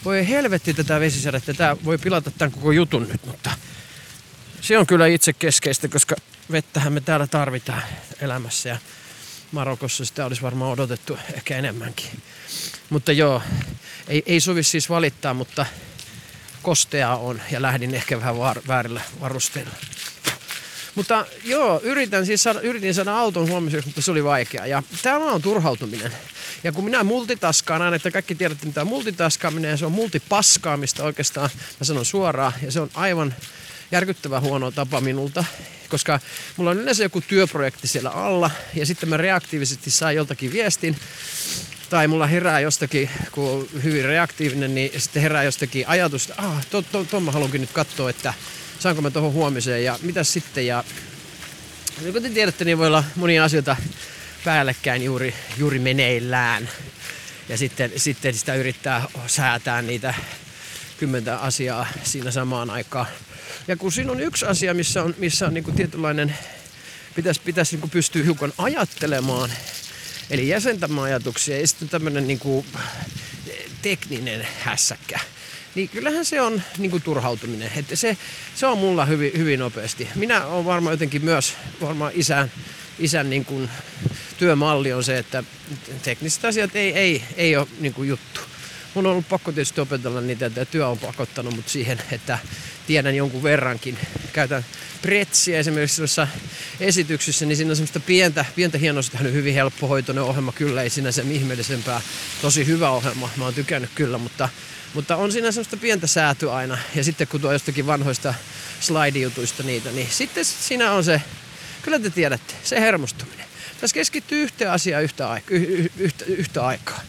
voi 0.04 0.28
helvetti 0.28 0.74
tätä 0.74 1.00
vesisadetta, 1.00 1.54
tämä 1.54 1.76
voi 1.84 1.98
pilata 1.98 2.30
tämän 2.30 2.52
koko 2.52 2.72
jutun 2.72 3.08
nyt, 3.08 3.26
mutta 3.26 3.50
se 4.60 4.78
on 4.78 4.86
kyllä 4.86 5.06
itse 5.06 5.32
keskeistä, 5.32 5.88
koska 5.88 6.16
vettähän 6.52 6.92
me 6.92 7.00
täällä 7.00 7.26
tarvitaan 7.26 7.82
elämässä 8.20 8.68
ja 8.68 8.78
Marokossa 9.52 10.04
sitä 10.04 10.26
olisi 10.26 10.42
varmaan 10.42 10.72
odotettu 10.72 11.18
ehkä 11.34 11.56
enemmänkin. 11.56 12.22
Mutta 12.90 13.12
joo, 13.12 13.42
ei, 14.08 14.22
ei 14.26 14.40
sovi 14.40 14.62
siis 14.62 14.90
valittaa, 14.90 15.34
mutta 15.34 15.66
kostea 16.62 17.16
on 17.16 17.42
ja 17.50 17.62
lähdin 17.62 17.94
ehkä 17.94 18.18
vähän 18.18 18.38
var, 18.38 18.60
väärillä 18.68 19.00
varusteilla. 19.20 19.74
Mutta 20.94 21.26
joo, 21.44 21.80
yritän 21.82 22.26
siis 22.26 22.42
saada, 22.42 22.60
yritin 22.60 22.94
saada 22.94 23.18
auton 23.18 23.48
huomiseksi, 23.48 23.86
mutta 23.86 24.02
se 24.02 24.10
oli 24.10 24.24
vaikea. 24.24 24.66
Ja 24.66 24.82
tämä 25.02 25.32
on 25.32 25.42
turhautuminen. 25.42 26.12
Ja 26.64 26.72
kun 26.72 26.84
minä 26.84 27.04
multitaskaan 27.04 27.82
aina, 27.82 27.96
että 27.96 28.10
kaikki 28.10 28.34
tiedätte 28.34 28.66
mitä 28.66 28.84
multitaskaaminen 28.84 29.70
ja 29.70 29.76
se 29.76 29.86
on 29.86 29.92
multipaskaamista 29.92 31.04
oikeastaan, 31.04 31.50
mä 31.80 31.84
sanon 31.84 32.04
suoraan, 32.04 32.52
ja 32.62 32.72
se 32.72 32.80
on 32.80 32.90
aivan 32.94 33.34
järkyttävä 33.92 34.40
huono 34.40 34.70
tapa 34.70 35.00
minulta, 35.00 35.44
koska 35.88 36.20
mulla 36.56 36.70
on 36.70 36.78
yleensä 36.78 37.02
joku 37.02 37.20
työprojekti 37.20 37.88
siellä 37.88 38.10
alla 38.10 38.50
ja 38.74 38.86
sitten 38.86 39.08
mä 39.08 39.16
reaktiivisesti 39.16 39.90
saan 39.90 40.14
joltakin 40.14 40.52
viestin 40.52 40.96
tai 41.90 42.08
mulla 42.08 42.26
herää 42.26 42.60
jostakin, 42.60 43.10
kun 43.32 43.50
on 43.50 43.82
hyvin 43.82 44.04
reaktiivinen, 44.04 44.74
niin 44.74 45.00
sitten 45.00 45.22
herää 45.22 45.44
jostakin 45.44 45.88
ajatusta, 45.88 46.34
ah, 46.36 46.66
tuon 46.66 46.84
to, 46.92 47.04
to, 47.04 47.20
mä 47.20 47.32
haluankin 47.32 47.60
nyt 47.60 47.72
katsoa, 47.72 48.10
että 48.10 48.34
saanko 48.78 49.02
mä 49.02 49.10
tuohon 49.10 49.32
huomiseen 49.32 49.84
ja 49.84 49.98
mitä 50.02 50.24
sitten. 50.24 50.66
Ja 50.66 50.84
niin 52.00 52.12
kun 52.12 52.22
te 52.22 52.30
tiedätte, 52.30 52.64
niin 52.64 52.78
voi 52.78 52.86
olla 52.86 53.04
monia 53.16 53.44
asioita 53.44 53.76
päällekkäin 54.44 55.02
juuri, 55.02 55.34
juuri 55.58 55.78
meneillään. 55.78 56.68
Ja 57.48 57.58
sitten, 57.58 57.92
sitten 57.96 58.34
sitä 58.34 58.54
yrittää 58.54 59.08
säätää 59.26 59.82
niitä 59.82 60.14
kymmentä 60.98 61.38
asiaa 61.38 61.86
siinä 62.02 62.30
samaan 62.30 62.70
aikaan. 62.70 63.06
Ja 63.68 63.76
kun 63.76 63.92
siinä 63.92 64.12
on 64.12 64.20
yksi 64.20 64.46
asia, 64.46 64.74
missä 64.74 65.02
on, 65.02 65.14
missä 65.18 65.46
on 65.46 65.54
niin 65.54 65.74
tietynlainen, 65.76 66.34
pitäisi, 67.14 67.40
pitäisi 67.44 67.76
niin 67.76 67.90
pystyä 67.90 68.24
hiukan 68.24 68.52
ajattelemaan, 68.58 69.50
eli 70.30 70.48
jäsentämään 70.48 71.04
ajatuksia, 71.04 71.60
ja 71.60 71.66
sitten 71.66 71.88
tämmöinen 71.88 72.26
niin 72.26 72.38
kuin 72.38 72.66
tekninen 73.82 74.48
hässäkkä. 74.60 75.20
Niin 75.74 75.88
kyllähän 75.88 76.24
se 76.24 76.40
on 76.40 76.62
niin 76.78 76.90
kuin 76.90 77.02
turhautuminen. 77.02 77.70
Että 77.76 77.96
se, 77.96 78.16
se 78.54 78.66
on 78.66 78.78
mulla 78.78 79.04
hyvin, 79.04 79.32
hyvin 79.36 79.58
nopeasti. 79.58 80.08
Minä 80.14 80.46
olen 80.46 80.64
varmaan 80.64 80.92
jotenkin 80.92 81.24
myös, 81.24 81.54
varmaan 81.80 82.12
isän, 82.14 82.52
isän 82.98 83.30
niin 83.30 83.44
kuin 83.44 83.70
työmalli 84.38 84.92
on 84.92 85.04
se, 85.04 85.18
että 85.18 85.44
tekniset 86.02 86.44
asiat 86.44 86.76
ei, 86.76 86.92
ei, 86.92 87.24
ei 87.36 87.56
ole 87.56 87.68
niin 87.80 87.94
kuin 87.94 88.08
juttu 88.08 88.40
mun 88.94 89.06
on 89.06 89.12
ollut 89.12 89.28
pakko 89.28 89.52
tietysti 89.52 89.80
opetella 89.80 90.20
niitä, 90.20 90.46
että 90.46 90.64
työ 90.64 90.88
on 90.88 90.98
pakottanut 90.98 91.56
mut 91.56 91.68
siihen, 91.68 92.02
että 92.12 92.38
tiedän 92.86 93.14
jonkun 93.16 93.42
verrankin. 93.42 93.98
Käytän 94.32 94.64
pretsiä 95.02 95.58
esimerkiksi 95.58 95.96
sellaisessa 95.96 96.28
esityksissä, 96.80 97.46
niin 97.46 97.56
siinä 97.56 97.70
on 97.70 97.76
semmoista 97.76 98.00
pientä, 98.00 98.44
pientä 98.56 98.78
hienosta, 98.78 99.18
hyvin 99.18 99.54
helppohoitoinen 99.54 100.24
ohjelma, 100.24 100.52
kyllä 100.52 100.82
ei 100.82 100.90
siinä 100.90 101.12
sen 101.12 101.32
ihmeellisempää. 101.32 102.00
Tosi 102.42 102.66
hyvä 102.66 102.90
ohjelma, 102.90 103.30
mä 103.36 103.44
oon 103.44 103.54
tykännyt 103.54 103.90
kyllä, 103.94 104.18
mutta, 104.18 104.48
mutta 104.94 105.16
on 105.16 105.32
siinä 105.32 105.52
semmoista 105.52 105.76
pientä 105.76 106.06
säätyä 106.06 106.54
aina. 106.54 106.78
Ja 106.94 107.04
sitten 107.04 107.28
kun 107.28 107.40
tuo 107.40 107.52
jostakin 107.52 107.86
vanhoista 107.86 108.34
slide-jutuista 108.80 109.62
niitä, 109.62 109.90
niin 109.90 110.08
sitten 110.10 110.44
siinä 110.44 110.92
on 110.92 111.04
se, 111.04 111.22
kyllä 111.82 111.98
te 111.98 112.10
tiedätte, 112.10 112.54
se 112.64 112.80
hermostuminen. 112.80 113.47
Tässä 113.80 113.94
keskittyy 113.94 114.42
yhteen 114.42 114.70
asiaan 114.70 115.02
yhtä, 115.02 115.30
aika, 115.30 115.54
yhtä, 115.98 116.24
yhtä 116.24 116.66
aikaa. 116.66 117.02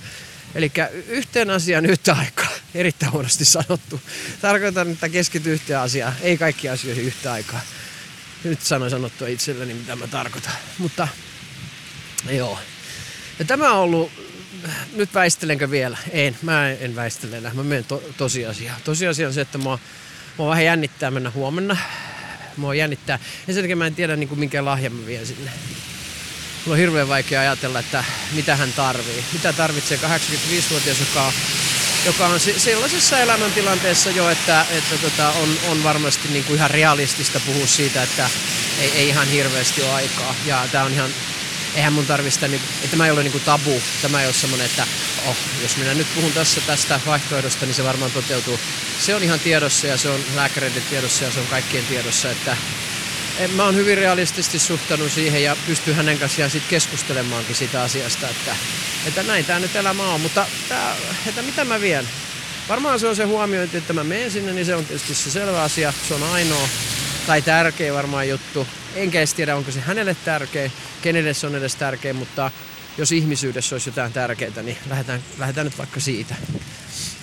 Eli 0.55 0.71
yhteen 1.07 1.49
asiaan 1.49 1.85
yhtä 1.85 2.13
aikaa. 2.13 2.49
Erittäin 2.75 3.11
huonosti 3.11 3.45
sanottu. 3.45 4.01
Tarkoitan, 4.41 4.91
että 4.91 5.09
keskityy 5.09 5.53
yhteen 5.53 5.79
asiaan, 5.79 6.13
ei 6.21 6.38
kaikki 6.38 6.69
asioihin 6.69 7.05
yhtä 7.05 7.31
aikaa. 7.31 7.61
Nyt 8.43 8.61
sanoin 8.61 8.91
sanottua 8.91 9.27
itselleni, 9.27 9.73
mitä 9.73 9.95
mä 9.95 10.07
tarkoitan. 10.07 10.53
Mutta 10.77 11.07
joo. 12.29 12.59
Ja 13.39 13.45
tämä 13.45 13.73
on 13.73 13.79
ollut, 13.79 14.11
nyt 14.95 15.13
väistelenkö 15.13 15.71
vielä? 15.71 15.97
En, 16.11 16.38
mä 16.41 16.69
en 16.69 16.95
väistele 16.95 17.38
enää. 17.38 17.53
Mä 17.53 17.63
menen 17.63 17.85
to, 17.85 18.03
tosiasiaan. 18.17 18.81
Tosiasia 18.83 19.27
on 19.27 19.33
se, 19.33 19.41
että 19.41 19.57
mua, 19.57 19.79
mua 20.38 20.49
vähän 20.49 20.65
jännittää 20.65 21.11
mennä 21.11 21.31
huomenna. 21.31 21.77
Mua 22.57 22.75
jännittää. 22.75 23.19
Ensinnäkin 23.47 23.77
mä 23.77 23.88
en 23.88 23.95
tiedä 23.95 24.15
niin 24.15 24.29
kuin 24.29 24.39
minkä 24.39 24.65
lahjan 24.65 24.93
mä 24.93 25.05
vien 25.05 25.25
sinne. 25.25 25.51
Mulla 26.65 26.75
on 26.75 26.79
hirveän 26.79 27.07
vaikea 27.07 27.41
ajatella, 27.41 27.79
että 27.79 28.03
mitä 28.31 28.55
hän 28.55 28.73
tarvii. 28.73 29.25
Mitä 29.33 29.53
tarvitsee 29.53 29.97
85-vuotias, 29.97 30.99
joka, 30.99 31.33
joka 32.05 32.27
on 32.27 32.39
sellaisessa 32.39 33.19
elämäntilanteessa 33.19 34.09
jo, 34.09 34.29
että, 34.29 34.65
että 34.71 34.97
tota, 34.97 35.29
on, 35.29 35.57
on 35.67 35.83
varmasti 35.83 36.27
niin 36.27 36.43
kuin 36.43 36.57
ihan 36.57 36.71
realistista 36.71 37.39
puhua 37.45 37.67
siitä, 37.67 38.03
että 38.03 38.29
ei, 38.81 38.91
ei 38.95 39.07
ihan 39.07 39.27
hirveästi 39.27 39.81
ole 39.81 39.93
aikaa. 39.93 40.35
Ja 40.45 40.67
tämä 40.71 40.83
on 40.83 40.93
ihan 40.93 41.11
eihän 41.75 41.93
mun 41.93 42.05
tarvista, 42.05 42.47
niin, 42.47 42.61
että 42.75 42.87
tämä 42.87 43.05
ei 43.05 43.11
ole 43.11 43.23
niin 43.23 43.31
kuin 43.31 43.43
tabu. 43.43 43.81
Tämä 44.01 44.21
ei 44.21 44.27
ole 44.27 44.33
semmoinen, 44.33 44.65
että 44.65 44.87
oh, 45.25 45.35
jos 45.61 45.77
minä 45.77 45.93
nyt 45.93 46.07
puhun 46.15 46.31
tässä 46.31 46.61
tästä 46.61 46.99
vaihtoehdosta, 47.05 47.65
niin 47.65 47.75
se 47.75 47.83
varmaan 47.83 48.11
toteutuu. 48.11 48.59
Se 48.99 49.15
on 49.15 49.23
ihan 49.23 49.39
tiedossa 49.39 49.87
ja 49.87 49.97
se 49.97 50.09
on 50.09 50.19
lääkäreiden 50.35 50.83
tiedossa 50.89 51.23
ja 51.23 51.31
se 51.31 51.39
on 51.39 51.47
kaikkien 51.47 51.85
tiedossa, 51.85 52.31
että 52.31 52.57
mä 53.48 53.65
oon 53.65 53.75
hyvin 53.75 53.98
realistisesti 53.98 54.60
suhtanut 54.60 55.12
siihen 55.12 55.43
ja 55.43 55.58
pystyn 55.67 55.96
hänen 55.96 56.19
kanssaan 56.19 56.50
sitten 56.50 56.69
keskustelemaankin 56.69 57.55
siitä 57.55 57.81
asiasta, 57.81 58.29
että, 58.29 58.55
että 59.05 59.24
näin 59.24 59.46
tämä 59.46 59.60
nyt 59.60 59.75
elämä 59.75 60.13
on. 60.13 60.22
Mutta 60.22 60.46
tää, 60.69 60.96
että 61.27 61.41
mitä 61.41 61.65
mä 61.65 61.81
vien? 61.81 62.08
Varmaan 62.69 63.00
se 63.00 63.08
on 63.08 63.15
se 63.15 63.24
huomiointi, 63.24 63.77
että 63.77 63.93
mä 63.93 64.03
menen 64.03 64.31
sinne, 64.31 64.53
niin 64.53 64.65
se 64.65 64.75
on 64.75 64.86
tietysti 64.86 65.15
se 65.15 65.31
selvä 65.31 65.63
asia. 65.63 65.93
Se 66.08 66.13
on 66.13 66.24
ainoa 66.24 66.69
tai 67.27 67.41
tärkeä 67.41 67.93
varmaan 67.93 68.29
juttu. 68.29 68.67
Enkä 68.96 69.17
edes 69.17 69.34
tiedä, 69.34 69.55
onko 69.55 69.72
se 69.72 69.79
hänelle 69.79 70.15
tärkeä, 70.25 70.72
kenelle 71.01 71.34
se 71.34 71.48
on 71.48 71.55
edes 71.55 71.75
tärkeä, 71.75 72.13
mutta 72.13 72.51
jos 72.98 73.12
ihmisyydessä 73.12 73.75
olisi 73.75 73.89
jotain 73.89 74.13
tärkeää, 74.13 74.63
niin 74.63 74.77
lähdetään, 74.89 75.24
lähdetään 75.38 75.65
nyt 75.65 75.77
vaikka 75.77 76.00
siitä, 76.00 76.36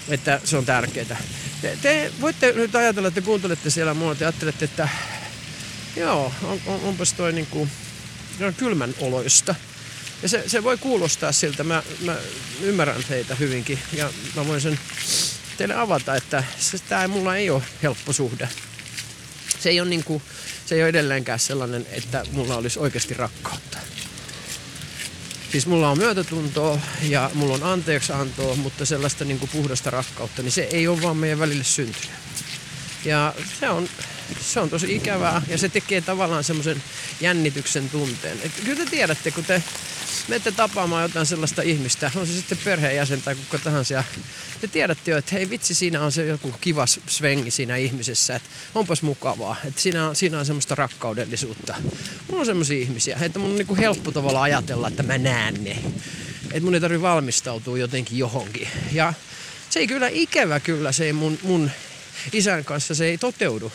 että 0.08 0.40
se 0.44 0.56
on 0.56 0.66
tärkeää. 0.66 1.16
Te, 1.62 1.78
te 1.82 2.12
voitte 2.20 2.52
nyt 2.52 2.74
ajatella, 2.74 3.08
että 3.08 3.20
kuuntelette 3.20 3.70
siellä 3.70 3.94
mua, 3.94 4.16
ja 4.20 4.26
ajattelette, 4.26 4.64
että 4.64 4.88
Joo, 5.96 6.32
on, 6.42 6.60
on, 6.66 6.80
onpas 6.82 7.12
toi 7.12 7.32
niinku, 7.32 7.68
on 8.40 8.54
kylmän 8.54 8.94
oloista. 9.00 9.54
Ja 10.22 10.28
se, 10.28 10.44
se 10.46 10.62
voi 10.62 10.78
kuulostaa 10.78 11.32
siltä, 11.32 11.64
mä, 11.64 11.82
mä 12.00 12.16
ymmärrän 12.60 13.04
teitä 13.08 13.34
hyvinkin 13.34 13.78
ja 13.92 14.12
mä 14.36 14.46
voin 14.46 14.60
sen 14.60 14.78
teille 15.56 15.74
avata, 15.74 16.14
että 16.14 16.44
se, 16.58 16.78
tää 16.78 17.08
mulla 17.08 17.36
ei 17.36 17.50
ole 17.50 17.62
helppo 17.82 18.12
suhde. 18.12 18.48
Se 19.58 19.70
ei 19.70 19.80
ole, 19.80 19.88
niinku, 19.88 20.22
se 20.66 20.74
ei 20.74 20.80
ole 20.80 20.88
edelleenkään 20.88 21.38
sellainen, 21.38 21.86
että 21.90 22.24
mulla 22.32 22.56
olisi 22.56 22.78
oikeasti 22.78 23.14
rakkautta. 23.14 23.78
Siis 25.52 25.66
mulla 25.66 25.90
on 25.90 25.98
myötätuntoa 25.98 26.78
ja 27.02 27.30
mulla 27.34 27.54
on 27.54 27.62
anteeksiantoa, 27.62 28.56
mutta 28.56 28.84
sellaista 28.84 29.24
niinku 29.24 29.46
puhdasta 29.46 29.90
rakkautta, 29.90 30.42
niin 30.42 30.52
se 30.52 30.68
ei 30.72 30.88
ole 30.88 31.02
vaan 31.02 31.16
meidän 31.16 31.38
välille 31.38 31.64
syntynyt. 31.64 32.10
Ja 33.04 33.34
se 33.60 33.68
on, 33.68 33.88
se 34.40 34.60
on 34.60 34.70
tosi 34.70 34.96
ikävää 34.96 35.42
ja 35.48 35.58
se 35.58 35.68
tekee 35.68 36.00
tavallaan 36.00 36.44
semmoisen 36.44 36.82
jännityksen 37.20 37.90
tunteen. 37.90 38.38
Et 38.42 38.52
kyllä 38.64 38.84
te 38.84 38.90
tiedätte, 38.90 39.30
kun 39.30 39.44
te 39.44 39.62
menette 40.28 40.52
tapaamaan 40.52 41.02
jotain 41.02 41.26
sellaista 41.26 41.62
ihmistä, 41.62 42.10
on 42.14 42.26
se 42.26 42.32
sitten 42.32 42.58
perheenjäsen 42.64 43.22
tai 43.22 43.34
kuka 43.34 43.58
tahansa, 43.58 43.94
ja 43.94 44.04
te 44.60 44.68
tiedätte 44.68 45.10
jo, 45.10 45.18
että 45.18 45.34
hei 45.34 45.50
vitsi, 45.50 45.74
siinä 45.74 46.02
on 46.02 46.12
se 46.12 46.26
joku 46.26 46.54
kiva 46.60 46.86
svengi 46.86 47.50
siinä 47.50 47.76
ihmisessä, 47.76 48.36
että 48.36 48.48
onpas 48.74 49.02
mukavaa, 49.02 49.56
että 49.64 49.80
siinä 49.80 50.08
on, 50.08 50.16
siinä 50.16 50.38
on 50.38 50.46
semmoista 50.46 50.74
rakkaudellisuutta. 50.74 51.74
Mulla 52.28 52.40
on 52.40 52.46
semmoisia 52.46 52.78
ihmisiä, 52.78 53.18
että 53.20 53.38
mun 53.38 53.50
on 53.50 53.56
niinku 53.56 53.76
helppo 53.76 54.12
tavalla 54.12 54.42
ajatella, 54.42 54.88
että 54.88 55.02
mä 55.02 55.18
näen 55.18 55.64
ne. 55.64 55.78
Että 56.44 56.60
mun 56.60 56.74
ei 56.74 56.80
tarvitse 56.80 57.02
valmistautua 57.02 57.78
jotenkin 57.78 58.18
johonkin. 58.18 58.68
Ja 58.92 59.12
se 59.70 59.80
ei 59.80 59.86
kyllä 59.86 60.08
ikävä 60.08 60.60
kyllä, 60.60 60.92
se 60.92 61.04
ei 61.04 61.12
mun, 61.12 61.38
mun 61.42 61.70
isän 62.32 62.64
kanssa 62.64 62.94
se 62.94 63.04
ei 63.06 63.18
toteudu. 63.18 63.72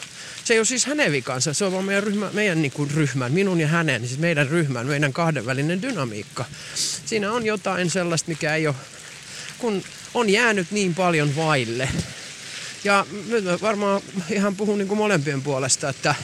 Se 0.52 0.56
ei 0.56 0.60
ole 0.60 0.66
siis 0.66 0.86
hänen 0.86 1.12
vikansa, 1.12 1.54
se 1.54 1.66
on 1.66 1.72
vaan 1.72 1.86
meidän, 1.86 2.04
ryhmä, 2.04 2.30
meidän 2.34 2.62
niin 2.62 2.72
kuin 2.72 2.92
ryhmän, 2.92 3.32
minun 3.32 3.60
ja 3.60 3.68
hänen, 3.68 4.08
siis 4.08 4.20
meidän 4.20 4.50
ryhmän, 4.50 4.88
meidän 4.88 5.14
kahdenvälinen 5.14 5.82
dynamiikka. 5.82 6.46
Siinä 7.06 7.32
on 7.32 7.46
jotain 7.46 7.90
sellaista, 7.90 8.30
mikä 8.30 8.56
ei 8.56 8.68
ole, 8.68 8.76
kun 9.58 9.84
on 10.14 10.30
jäänyt 10.30 10.72
niin 10.72 10.96
paljon 10.96 11.36
vaille. 11.36 11.90
Ja 12.84 13.06
nyt 13.28 13.44
mä 13.44 13.62
varmaan 13.62 14.02
ihan 14.30 14.56
puhun 14.56 14.78
niin 14.78 14.88
kuin 14.88 14.98
molempien 14.98 15.42
puolesta, 15.42 15.90
että 15.90 16.16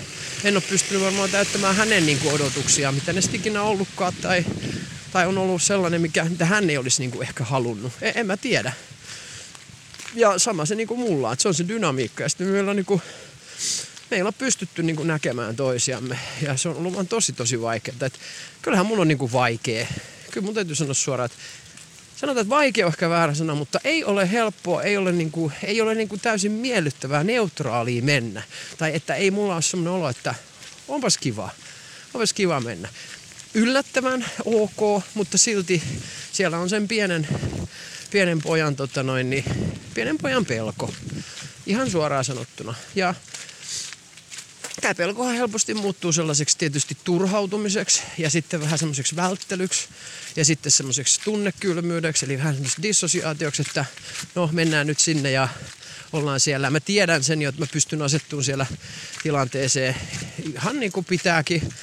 en 0.43 0.57
ole 0.57 0.63
pystynyt 0.69 1.03
varmaan 1.03 1.29
täyttämään 1.29 1.75
hänen 1.75 2.05
niin 2.05 2.19
kuin 2.19 2.35
odotuksia, 2.35 2.91
mitä 2.91 3.13
ne 3.13 3.21
sitten 3.21 3.39
ikinä 3.39 3.61
ollutkaan, 3.63 4.13
tai, 4.21 4.45
tai 5.11 5.27
on 5.27 5.37
ollut 5.37 5.63
sellainen, 5.63 6.01
mikä, 6.01 6.23
mitä 6.23 6.45
hän 6.45 6.69
ei 6.69 6.77
olisi 6.77 7.01
niin 7.01 7.11
kuin 7.11 7.27
ehkä 7.27 7.43
halunnut. 7.43 7.93
En, 8.01 8.13
en 8.15 8.27
mä 8.27 8.37
tiedä 8.37 8.73
ja 10.15 10.39
sama 10.39 10.65
se 10.65 10.75
niin 10.75 10.87
kuin 10.87 10.99
mulla, 10.99 11.33
että 11.33 11.41
se 11.41 11.47
on 11.47 11.53
se 11.53 11.67
dynamiikka. 11.67 12.23
Ja 12.23 12.29
sitten 12.29 12.47
meillä 12.47 12.69
on, 12.69 12.75
niin 12.75 12.85
kuin, 12.85 13.01
meillä 14.11 14.27
on 14.27 14.33
pystytty 14.33 14.83
niin 14.83 14.95
kuin 14.95 15.07
näkemään 15.07 15.55
toisiamme 15.55 16.19
ja 16.41 16.57
se 16.57 16.69
on 16.69 16.77
ollut 16.77 16.93
vaan 16.93 17.07
tosi 17.07 17.33
tosi 17.33 17.61
vaikeaa. 17.61 17.95
Että 18.01 18.19
kyllähän 18.61 18.85
mulla 18.85 19.01
on 19.01 19.07
niin 19.07 19.17
kuin 19.17 19.31
vaikea. 19.31 19.87
Kyllä 20.31 20.45
mun 20.45 20.53
täytyy 20.53 20.75
sanoa 20.75 20.93
suoraan, 20.93 21.25
että 21.25 21.37
sanotaan, 22.15 22.41
että 22.41 22.55
vaikea 22.55 22.85
on 22.85 22.91
ehkä 22.91 23.09
väärä 23.09 23.33
sana, 23.33 23.55
mutta 23.55 23.79
ei 23.83 24.03
ole 24.03 24.31
helppoa, 24.31 24.83
ei 24.83 24.97
ole, 24.97 25.11
niin 25.11 25.31
kuin, 25.31 25.53
ei 25.63 25.81
ole 25.81 25.95
niin 25.95 26.07
kuin 26.07 26.21
täysin 26.21 26.51
miellyttävää, 26.51 27.23
neutraalia 27.23 28.03
mennä. 28.03 28.43
Tai 28.77 28.95
että 28.95 29.15
ei 29.15 29.31
mulla 29.31 29.53
ole 29.53 29.61
sellainen 29.61 29.93
olo, 29.93 30.09
että 30.09 30.35
onpas 30.87 31.17
kiva, 31.17 31.49
onpas 32.13 32.33
kiva 32.33 32.59
mennä. 32.59 32.89
Yllättävän 33.53 34.25
ok, 34.45 35.03
mutta 35.13 35.37
silti 35.37 35.83
siellä 36.31 36.57
on 36.57 36.69
sen 36.69 36.87
pienen 36.87 37.27
pienen 38.11 38.41
pojan, 38.41 38.75
tota 38.75 39.03
noin, 39.03 39.29
niin, 39.29 39.45
pienen 39.93 40.17
pojan 40.17 40.45
pelko. 40.45 40.93
Ihan 41.65 41.91
suoraan 41.91 42.25
sanottuna. 42.25 42.73
Ja 42.95 43.15
häpeäpelkohan 44.87 45.35
helposti 45.35 45.73
muuttuu 45.73 46.11
sellaiseksi 46.11 46.57
tietysti 46.57 46.97
turhautumiseksi 47.03 48.03
ja 48.17 48.29
sitten 48.29 48.61
vähän 48.61 48.79
semmoiseksi 48.79 49.15
välttelyksi 49.15 49.87
ja 50.35 50.45
sitten 50.45 50.71
semmoiseksi 50.71 51.21
tunnekylmyydeksi, 51.23 52.25
eli 52.25 52.37
vähän 52.37 52.53
semmoiseksi 52.53 52.81
dissosiaatioksi, 52.81 53.61
että 53.61 53.85
no 54.35 54.49
mennään 54.51 54.87
nyt 54.87 54.99
sinne 54.99 55.31
ja 55.31 55.47
ollaan 56.13 56.39
siellä. 56.39 56.69
Mä 56.69 56.79
tiedän 56.79 57.23
sen 57.23 57.41
jo, 57.41 57.49
että 57.49 57.61
mä 57.61 57.67
pystyn 57.71 58.01
asettumaan 58.01 58.43
siellä 58.43 58.65
tilanteeseen 59.23 59.95
ihan 60.53 60.79
niin 60.79 60.91
kuin 60.91 61.05
pitääkin. 61.05 61.73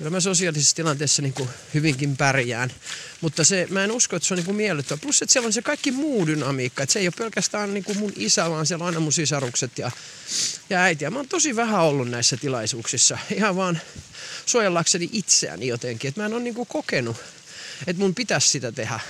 Kyllä 0.00 0.10
mä 0.10 0.20
sosiaalisessa 0.20 0.76
tilanteessa 0.76 1.22
niin 1.22 1.32
kuin 1.32 1.48
hyvinkin 1.74 2.16
pärjään. 2.16 2.72
Mutta 3.20 3.44
se, 3.44 3.66
mä 3.70 3.84
en 3.84 3.92
usko, 3.92 4.16
että 4.16 4.28
se 4.28 4.34
on 4.34 4.36
niin 4.36 4.44
kuin 4.44 4.56
miellyttävä. 4.56 5.00
Plus, 5.02 5.22
että 5.22 5.32
siellä 5.32 5.46
on 5.46 5.52
se 5.52 5.62
kaikki 5.62 5.92
muu 5.92 6.26
dynamiikka. 6.26 6.82
Että 6.82 6.92
se 6.92 6.98
ei 6.98 7.06
ole 7.06 7.14
pelkästään 7.18 7.74
niin 7.74 7.84
kuin 7.84 7.98
mun 7.98 8.12
isä, 8.16 8.50
vaan 8.50 8.66
siellä 8.66 8.82
on 8.82 8.86
aina 8.86 9.00
mun 9.00 9.12
sisarukset 9.12 9.78
ja, 9.78 9.90
ja 10.70 10.82
äiti. 10.82 11.04
Ja 11.04 11.10
mä 11.10 11.18
oon 11.18 11.28
tosi 11.28 11.56
vähän 11.56 11.80
ollut 11.80 12.08
näissä 12.08 12.36
tilaisuuksissa. 12.36 13.18
Ihan 13.34 13.56
vaan 13.56 13.80
suojellakseni 14.46 15.08
itseäni 15.12 15.66
jotenkin. 15.66 16.08
Että 16.08 16.20
mä 16.20 16.26
en 16.26 16.34
ole 16.34 16.42
niin 16.42 16.54
kuin 16.54 16.66
kokenut, 16.66 17.16
että 17.86 18.02
mun 18.02 18.14
pitäisi 18.14 18.48
sitä 18.48 18.72
tehdä. 18.72 19.00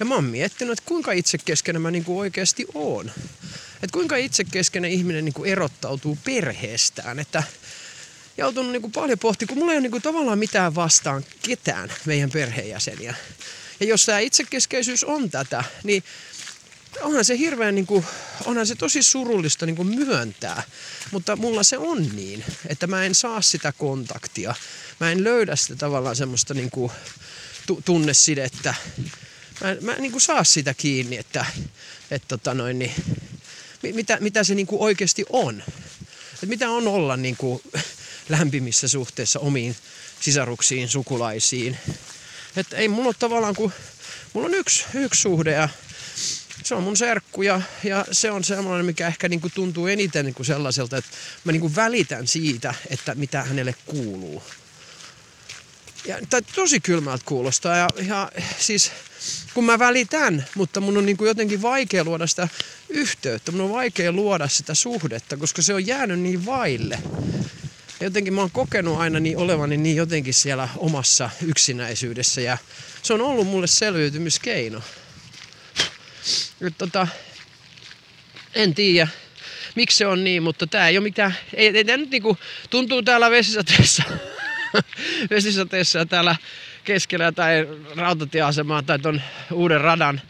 Ja 0.00 0.06
mä 0.06 0.14
oon 0.14 0.24
miettinyt, 0.24 0.78
että 0.78 0.88
kuinka 0.88 1.12
itsekeskeinen 1.12 1.82
mä 1.82 1.90
niin 1.90 2.04
kuin 2.04 2.18
oikeasti 2.18 2.66
oon. 2.74 3.10
Että 3.74 3.92
kuinka 3.92 4.16
itsekeskeinen 4.16 4.90
ihminen 4.90 5.24
niin 5.24 5.34
kuin 5.34 5.50
erottautuu 5.50 6.18
perheestään. 6.24 7.18
Että 7.18 7.42
joutunut 8.36 8.72
niin 8.72 8.82
kuin 8.82 8.92
paljon 8.92 9.18
pohtimaan, 9.18 9.48
kun 9.48 9.58
mulla 9.58 9.72
ei 9.72 9.76
ole 9.76 9.82
niin 9.82 9.90
kuin 9.90 10.02
tavallaan 10.02 10.38
mitään 10.38 10.74
vastaan 10.74 11.24
ketään 11.42 11.92
meidän 12.04 12.30
perheenjäseniä. 12.30 13.14
Ja 13.80 13.86
jos 13.86 14.04
tämä 14.04 14.18
itsekeskeisyys 14.18 15.04
on 15.04 15.30
tätä, 15.30 15.64
niin 15.84 16.04
onhan 17.00 17.24
se 17.24 17.38
hirveän, 17.38 17.74
niin 17.74 17.86
kuin, 17.86 18.06
onhan 18.44 18.66
se 18.66 18.74
tosi 18.74 19.02
surullista 19.02 19.66
niin 19.66 19.76
kuin 19.76 19.88
myöntää. 19.88 20.62
Mutta 21.10 21.36
mulla 21.36 21.62
se 21.62 21.78
on 21.78 22.16
niin, 22.16 22.44
että 22.66 22.86
mä 22.86 23.04
en 23.04 23.14
saa 23.14 23.40
sitä 23.42 23.72
kontaktia. 23.72 24.54
Mä 25.00 25.12
en 25.12 25.24
löydä 25.24 25.56
sitä 25.56 25.76
tavallaan 25.76 26.16
semmoista 26.16 26.54
niin 26.54 26.70
kuin, 26.70 26.92
tunnesidettä. 27.84 28.74
Mä 29.60 29.70
en, 29.70 29.78
mä 29.80 29.92
en 29.92 30.02
niin 30.02 30.12
kuin 30.12 30.22
saa 30.22 30.44
sitä 30.44 30.74
kiinni, 30.74 31.16
että, 31.16 31.46
että 32.10 32.28
tota 32.28 32.54
noin, 32.54 32.78
niin, 32.78 32.92
mitä, 33.82 34.18
mitä 34.20 34.44
se 34.44 34.54
niin 34.54 34.66
kuin 34.66 34.82
oikeasti 34.82 35.24
on. 35.30 35.62
Että 36.34 36.46
mitä 36.46 36.70
on 36.70 36.88
olla 36.88 37.16
niin 37.16 37.36
kuin, 37.36 37.62
lämpimissä 38.28 38.88
suhteessa 38.88 39.40
omiin 39.40 39.76
sisaruksiin, 40.20 40.88
sukulaisiin. 40.88 41.76
Että 42.56 42.76
ei 42.76 42.88
mulla 42.88 43.08
ole 43.08 43.14
tavallaan 43.18 43.54
kuin, 43.54 43.72
mulla 44.32 44.46
on 44.46 44.54
yksi, 44.54 44.84
yksi 44.94 45.22
suhde 45.22 45.52
ja 45.52 45.68
se 46.64 46.74
on 46.74 46.82
mun 46.82 46.96
serkku 46.96 47.42
ja, 47.42 47.60
ja 47.84 48.04
se 48.12 48.30
on 48.30 48.44
sellainen, 48.44 48.86
mikä 48.86 49.06
ehkä 49.06 49.28
niin 49.28 49.40
tuntuu 49.54 49.86
eniten 49.86 50.24
niin 50.24 50.34
kuin 50.34 50.46
sellaiselta, 50.46 50.96
että 50.96 51.10
mä 51.44 51.52
niin 51.52 51.76
välitän 51.76 52.26
siitä, 52.26 52.74
että 52.90 53.14
mitä 53.14 53.42
hänelle 53.42 53.74
kuuluu. 53.86 54.42
Ja, 56.06 56.18
tai 56.30 56.42
tosi 56.42 56.80
kylmältä 56.80 57.24
kuulostaa 57.26 57.76
ja, 57.76 57.88
ja 58.08 58.32
siis 58.58 58.92
kun 59.54 59.64
mä 59.64 59.78
välitän, 59.78 60.46
mutta 60.54 60.80
mun 60.80 60.96
on 60.96 61.06
niin 61.06 61.16
jotenkin 61.20 61.62
vaikea 61.62 62.04
luoda 62.04 62.26
sitä 62.26 62.48
yhteyttä, 62.88 63.52
mun 63.52 63.60
on 63.60 63.72
vaikea 63.72 64.12
luoda 64.12 64.48
sitä 64.48 64.74
suhdetta, 64.74 65.36
koska 65.36 65.62
se 65.62 65.74
on 65.74 65.86
jäänyt 65.86 66.20
niin 66.20 66.46
vaille 66.46 66.98
jotenkin 68.00 68.34
mä 68.34 68.40
oon 68.40 68.50
kokenut 68.50 68.98
aina 68.98 69.20
niin 69.20 69.36
olevani 69.36 69.76
niin 69.76 69.96
jotenkin 69.96 70.34
siellä 70.34 70.68
omassa 70.76 71.30
yksinäisyydessä 71.42 72.40
ja 72.40 72.58
se 73.02 73.14
on 73.14 73.20
ollut 73.20 73.46
mulle 73.46 73.66
selviytymiskeino. 73.66 74.82
Nyt 76.60 76.74
tota, 76.78 77.08
en 78.54 78.74
tiedä 78.74 79.08
miksi 79.76 79.96
se 79.96 80.06
on 80.06 80.24
niin, 80.24 80.42
mutta 80.42 80.66
tää 80.66 80.88
ei 80.88 80.98
ole 80.98 81.02
mitään, 81.02 81.34
ei, 81.54 81.76
ei 81.76 81.84
tää 81.84 81.96
nyt 81.96 82.10
niinku, 82.10 82.38
tuntuu 82.70 83.02
täällä 83.02 83.30
vesisateessa, 83.30 84.02
vesisateessa 85.30 86.06
täällä 86.06 86.36
keskellä 86.84 87.32
tai 87.32 87.68
rautatieasemaa 87.96 88.82
tai 88.82 88.98
ton 88.98 89.22
uuden 89.52 89.80
radan 89.80 90.20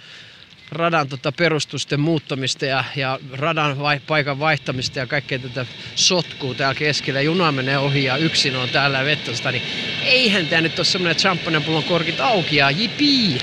radan 0.70 1.08
tota 1.08 1.32
perustusten 1.32 2.00
muuttamista 2.00 2.66
ja, 2.66 2.84
ja 2.96 3.18
radan 3.32 3.78
vai, 3.78 4.00
paikan 4.06 4.38
vaihtamista 4.38 4.98
ja 4.98 5.06
kaikkea 5.06 5.38
tätä 5.38 5.66
sotkuu 5.94 6.54
täällä 6.54 6.78
keskellä. 6.78 7.20
Juna 7.20 7.52
menee 7.52 7.78
ohi 7.78 8.04
ja 8.04 8.16
yksin 8.16 8.56
on 8.56 8.68
täällä 8.68 9.04
vettosta, 9.04 9.52
niin 9.52 9.62
eihän 10.02 10.46
tämä 10.46 10.60
nyt 10.60 10.78
ole 10.78 10.84
semmoinen, 10.84 11.10
että 11.10 11.20
champagnepullon 11.20 11.84
korkit 11.84 12.20
auki 12.20 12.56
ja 12.56 12.70
jipii. 12.70 13.38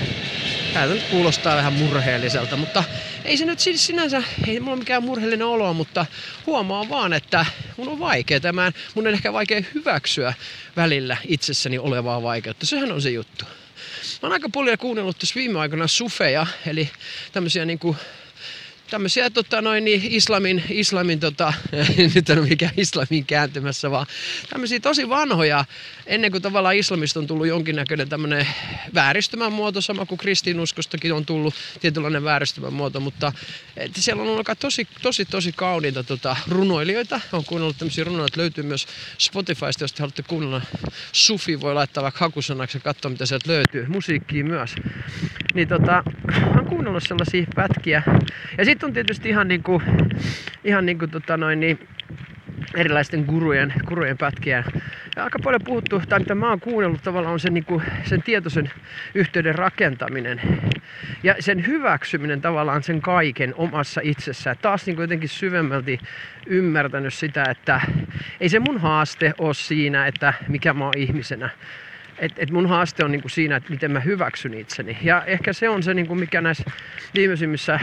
Tämä 0.74 0.86
nyt 0.86 1.02
kuulostaa 1.02 1.56
vähän 1.56 1.72
murheelliselta, 1.72 2.56
mutta 2.56 2.84
ei 3.24 3.36
se 3.36 3.44
nyt 3.44 3.58
sinänsä, 3.58 4.22
ei 4.48 4.60
mulla 4.60 4.76
mikään 4.76 5.02
murheellinen 5.02 5.46
olo, 5.46 5.74
mutta 5.74 6.06
huomaan 6.46 6.88
vaan, 6.88 7.12
että 7.12 7.46
mun 7.76 7.88
on 7.88 8.00
vaikea 8.00 8.40
tämän, 8.40 8.72
mun 8.94 9.06
on 9.06 9.12
ehkä 9.12 9.32
vaikea 9.32 9.62
hyväksyä 9.74 10.34
välillä 10.76 11.16
itsessäni 11.28 11.78
olevaa 11.78 12.22
vaikeutta. 12.22 12.66
Sehän 12.66 12.92
on 12.92 13.02
se 13.02 13.10
juttu. 13.10 13.44
Mä 14.24 14.28
oon 14.28 14.32
aika 14.32 14.48
paljon 14.48 14.78
kuunnellut 14.78 15.18
tässä 15.18 15.34
viime 15.34 15.60
aikoina 15.60 15.86
sufeja, 15.86 16.46
eli 16.66 16.90
tämmöisiä 17.32 17.64
niinku 17.64 17.96
tämmöisiä 18.90 19.30
tota, 19.30 19.62
noin, 19.62 19.84
niin 19.84 20.00
islamin, 20.04 20.64
islamin 20.70 21.20
tota, 21.20 21.52
nyt 22.14 22.30
ole 22.30 22.48
mikään 22.48 22.72
islamin 22.76 23.26
kääntymässä, 23.26 23.90
vaan 23.90 24.06
tämmöisiä 24.50 24.80
tosi 24.80 25.08
vanhoja, 25.08 25.64
ennen 26.06 26.30
kuin 26.30 26.42
tavallaan 26.42 26.76
islamista 26.76 27.20
on 27.20 27.26
tullut 27.26 27.46
jonkinnäköinen 27.46 28.08
tämmöinen 28.08 28.48
vääristymän 28.94 29.52
muoto, 29.52 29.80
sama 29.80 30.06
kuin 30.06 30.18
kristinuskostakin 30.18 31.12
on 31.12 31.26
tullut 31.26 31.54
tietynlainen 31.80 32.24
vääristymän 32.24 32.72
muoto, 32.72 33.00
mutta 33.00 33.32
että 33.76 34.02
siellä 34.02 34.22
on 34.22 34.28
ollut 34.28 34.46
tosi, 34.60 34.88
tosi, 35.02 35.24
tosi 35.24 35.52
kauniita 35.52 36.04
tota, 36.04 36.36
runoilijoita. 36.48 37.20
on 37.32 37.44
kuunnellut 37.44 37.78
tämmöisiä 37.78 38.04
runoja, 38.04 38.28
löytyy 38.36 38.64
myös 38.64 38.86
Spotifysta, 39.18 39.84
jos 39.84 39.92
te 39.92 40.02
haluatte 40.02 40.22
kuunnella 40.22 40.62
sufi, 41.12 41.60
voi 41.60 41.74
laittaa 41.74 42.02
vaikka 42.02 42.24
hakusanaksi 42.24 42.76
ja 42.76 42.80
katsoa, 42.80 43.10
mitä 43.10 43.26
sieltä 43.26 43.50
löytyy. 43.50 43.86
Musiikkia 43.88 44.44
myös. 44.44 44.74
Niin 45.54 45.68
tota, 45.68 46.02
oon 46.56 46.66
kuunnellut 46.66 47.02
sellaisia 47.02 47.46
pätkiä. 47.54 48.02
Ja 48.58 48.64
sitten 48.74 48.86
on 48.86 48.92
tietysti 48.94 49.28
ihan 49.28 49.48
niinku, 49.48 49.82
ihan 50.64 50.86
niinku 50.86 51.06
tota 51.06 51.36
noin 51.36 51.60
niin, 51.60 51.88
erilaisten 52.74 53.24
gurujen, 53.24 53.72
gurujen 53.86 54.18
pätkiä. 54.18 54.64
Ja 55.16 55.24
aika 55.24 55.38
paljon 55.38 55.60
puhuttu, 55.64 56.02
tai 56.08 56.18
mitä 56.18 56.34
mä 56.34 56.48
oon 56.48 56.60
kuunnellut 56.60 57.02
tavallaan 57.02 57.32
on 57.32 57.40
sen, 57.40 57.54
niin 57.54 57.64
kuin, 57.64 57.82
sen 58.04 58.22
tietoisen 58.22 58.70
yhteyden 59.14 59.54
rakentaminen 59.54 60.40
ja 61.22 61.34
sen 61.40 61.66
hyväksyminen 61.66 62.40
tavallaan 62.40 62.82
sen 62.82 63.00
kaiken 63.00 63.54
omassa 63.56 64.00
itsessään. 64.04 64.56
Taas 64.62 64.86
niin 64.86 64.96
kuin 64.96 65.04
jotenkin 65.04 65.28
syvemmälti 65.28 65.98
ymmärtänyt 66.46 67.14
sitä, 67.14 67.44
että 67.50 67.80
ei 68.40 68.48
se 68.48 68.58
mun 68.58 68.80
haaste 68.80 69.34
ole 69.38 69.54
siinä, 69.54 70.06
että 70.06 70.34
mikä 70.48 70.72
mä 70.72 70.84
oon 70.84 70.98
ihmisenä, 70.98 71.50
et, 72.18 72.32
et 72.36 72.50
mun 72.50 72.68
haaste 72.68 73.04
on 73.04 73.12
niinku 73.12 73.28
siinä, 73.28 73.56
että 73.56 73.70
miten 73.70 73.90
mä 73.90 74.00
hyväksyn 74.00 74.54
itseni. 74.54 74.98
Ja 75.02 75.24
ehkä 75.26 75.52
se 75.52 75.68
on 75.68 75.82
se, 75.82 75.94
niinku, 75.94 76.14
mikä 76.14 76.40
näissä 76.40 76.64
viimeisimmissä 77.14 77.80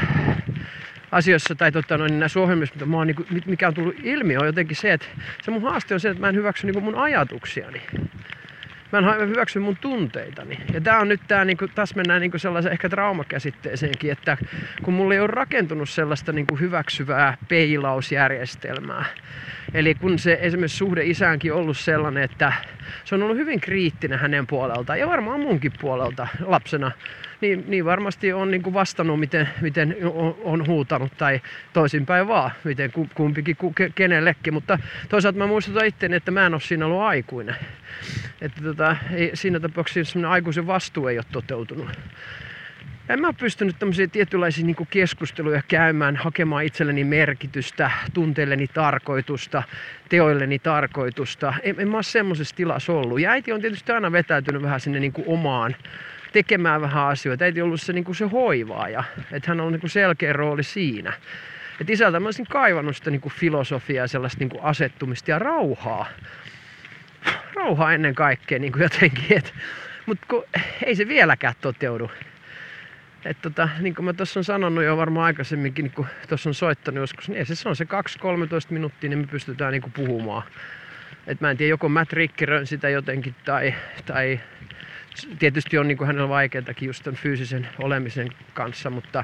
asioissa 1.12 1.56
tai 1.56 1.71
tota, 1.71 1.97
noin, 1.97 2.19
näissä 2.19 2.39
ohjelmissa, 2.39 2.76
mitä 2.76 2.86
mä 2.86 2.97
oon, 2.97 3.08
niinku, 3.08 3.26
mikä 3.45 3.67
on 3.67 3.74
tullut 3.74 3.95
ilmi, 4.04 4.38
on 4.38 4.45
jotenkin 4.45 4.78
se, 4.78 4.93
että 4.93 5.08
se 5.41 5.52
mun 5.52 5.62
haaste 5.62 5.93
on 5.93 6.00
se, 6.00 6.10
että 6.10 6.21
mä 6.21 6.30
en 6.30 6.36
hyväksy 6.36 6.67
niinku 6.67 6.82
mun 6.82 6.95
ajatuksiani. 6.95 7.82
Mä 8.91 8.97
en 8.97 9.30
hyväksy 9.30 9.60
mun 9.60 9.78
tunteitani. 9.82 10.60
Ja 10.74 10.82
tää 10.82 11.00
on 11.00 11.08
nyt 11.08 11.21
tää, 11.28 11.45
niinku, 11.45 11.67
taas 11.67 11.95
mennään 11.95 12.21
niinku 12.21 12.38
sellaisen 12.38 12.71
ehkä 12.71 12.89
traumakäsitteeseenkin, 12.89 14.12
että 14.12 14.38
kun 14.84 14.93
mulla 14.93 15.13
ei 15.13 15.19
ole 15.19 15.28
rakentunut 15.28 15.89
sellaista 15.89 16.32
niinku 16.32 16.56
hyväksyvää 16.56 17.38
peilausjärjestelmää. 17.47 19.06
Eli 19.74 19.95
kun 19.95 20.19
se 20.19 20.38
esimerkiksi 20.41 20.78
suhde 20.78 21.06
isäänkin 21.06 21.54
ollut 21.54 21.78
sellainen, 21.78 22.24
että 22.24 22.54
se 23.04 23.15
on 23.15 23.24
ollut 23.24 23.38
hyvin 23.38 23.60
kriittinen 23.60 24.19
hänen 24.19 24.47
puoleltaan 24.47 25.00
ja 25.00 25.08
varmaan 25.08 25.39
munkin 25.39 25.71
puolelta 25.82 26.28
lapsena 26.39 26.91
niin, 27.41 27.63
niin 27.67 27.86
varmasti 27.86 28.34
on 28.34 28.51
niin 28.51 28.63
kuin 28.63 28.73
vastannut, 28.73 29.19
miten, 29.19 29.49
miten 29.62 29.95
on, 30.04 30.38
on 30.43 30.67
huutanut 30.67 31.12
tai 31.17 31.41
toisinpäin 31.73 32.27
vaan, 32.27 32.51
miten 32.63 32.91
kumpikin 33.13 33.58
kenellekin. 33.95 34.54
Mutta 34.54 34.80
toisaalta 35.10 35.39
mä 35.39 35.47
muistutan 35.47 35.86
itteni, 35.86 36.15
että 36.15 36.32
mä 36.32 36.45
en 36.45 36.54
ole 36.54 36.62
siinä 36.62 36.86
ollut 36.86 37.01
aikuinen. 37.01 37.56
Että 38.41 38.62
tota, 38.62 38.95
ei, 39.13 39.32
siinä 39.34 39.60
tapauksessa 39.60 40.30
aikuisen 40.30 40.67
vastuu 40.67 41.08
ei 41.08 41.17
ole 41.17 41.25
toteutunut. 41.32 41.89
En 43.10 43.21
mä 43.21 43.34
pystynyt 43.34 43.80
tämmöisiä 43.80 44.08
tietynlaisia 44.08 44.65
niin 44.65 44.75
keskusteluja 44.89 45.62
käymään, 45.67 46.15
hakemaan 46.15 46.63
itselleni 46.63 47.04
merkitystä, 47.04 47.91
tunteelleni 48.13 48.67
tarkoitusta, 48.67 49.63
teoilleni 50.10 50.60
tarkoitusta. 50.60 51.54
En, 51.63 51.75
en 51.80 51.89
mä 51.89 51.97
ole 51.97 52.04
semmoisessa 52.04 52.56
tilassa 52.56 52.93
ollut. 52.93 53.19
Ja 53.19 53.32
äiti 53.32 53.51
on 53.51 53.62
tietysti 53.62 53.91
aina 53.91 54.12
vetäytynyt 54.12 54.62
vähän 54.62 54.80
sinne 54.80 54.99
niin 54.99 55.13
kuin 55.13 55.27
omaan 55.27 55.75
tekemään 56.32 56.82
vähän 56.82 57.08
asioita. 57.08 57.44
Äiti 57.44 57.62
on 57.62 57.65
ollut 57.65 57.82
se, 57.82 57.94
niin 57.94 58.04
kuin 58.04 58.15
se 58.15 58.26
hoivaaja, 58.26 59.04
että 59.32 59.52
hän 59.52 59.60
on 59.60 59.62
ollut 59.62 59.72
niin 59.72 59.82
kuin 59.82 59.89
selkeä 59.89 60.34
rooli 60.34 60.63
siinä. 60.63 61.13
Et 61.82 61.89
isältä 61.89 62.20
mä 62.20 62.28
olisin 62.28 62.48
kaivannut 62.50 62.96
sitä 62.96 63.12
niin 63.12 63.22
kuin 63.22 63.34
filosofiaa, 63.34 64.08
sellaista 64.08 64.39
niin 64.39 64.50
kuin 64.50 64.63
asettumista 64.63 65.32
ja 65.32 65.39
rauhaa. 65.39 66.06
Rauhaa 67.56 67.94
ennen 67.94 68.15
kaikkea 68.15 68.60
niin 68.60 68.72
kuin 68.72 68.82
jotenkin, 68.84 69.44
mutta 70.06 70.26
ei 70.86 70.96
se 70.96 71.08
vieläkään 71.08 71.54
toteudu. 71.62 72.12
Et 73.26 73.38
tota, 73.41 73.70
niin 73.80 73.96
kuin 73.96 74.06
mä 74.06 74.13
tuossa 74.13 74.39
on 74.39 74.44
sanonut 74.44 74.84
jo 74.84 74.98
varmaan 74.98 75.26
aikaisemminkin, 75.26 75.84
niin 75.84 75.94
kun 75.94 76.08
tuossa 76.30 76.50
on 76.50 76.54
soittanut 76.54 77.02
joskus, 77.02 77.30
niin 77.30 77.46
se, 77.46 77.70
on 77.70 77.76
se 77.76 77.84
2-13 77.84 77.88
minuuttia, 78.70 79.10
niin 79.10 79.20
me 79.20 79.28
pystytään 79.28 79.72
niin 79.72 79.82
kuin 79.82 79.94
puhumaan 79.94 80.44
Et 81.28 81.41
mä 81.41 81.52
en 81.52 81.58
tiedä, 81.58 81.70
joko 81.70 81.89
mä 81.89 82.06
trikkeröin 82.06 82.67
sitä 82.67 82.89
jotenkin 82.89 83.36
tai, 83.46 83.74
tai 84.06 84.39
tietysti 85.39 85.78
on 85.78 85.88
niin 85.88 85.97
kuin 85.97 86.08
hänellä 86.08 86.30
vaikeatakin 86.30 86.88
just 86.88 87.04
tämän 87.04 87.21
fyysisen 87.21 87.67
olemisen 87.80 88.30
kanssa, 88.54 88.89
mutta, 88.89 89.24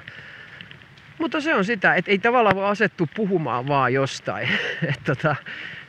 mutta 1.18 1.42
se 1.42 1.56
on 1.56 1.66
sitä, 1.66 1.96
että 1.96 2.12
ei 2.12 2.18
tavallaan 2.18 2.56
voi 2.56 2.66
asettu 2.66 3.10
puhumaan 3.16 3.68
vaan 3.68 3.94
jostain. 3.94 4.50
Et 4.92 5.00
tota, 5.04 5.36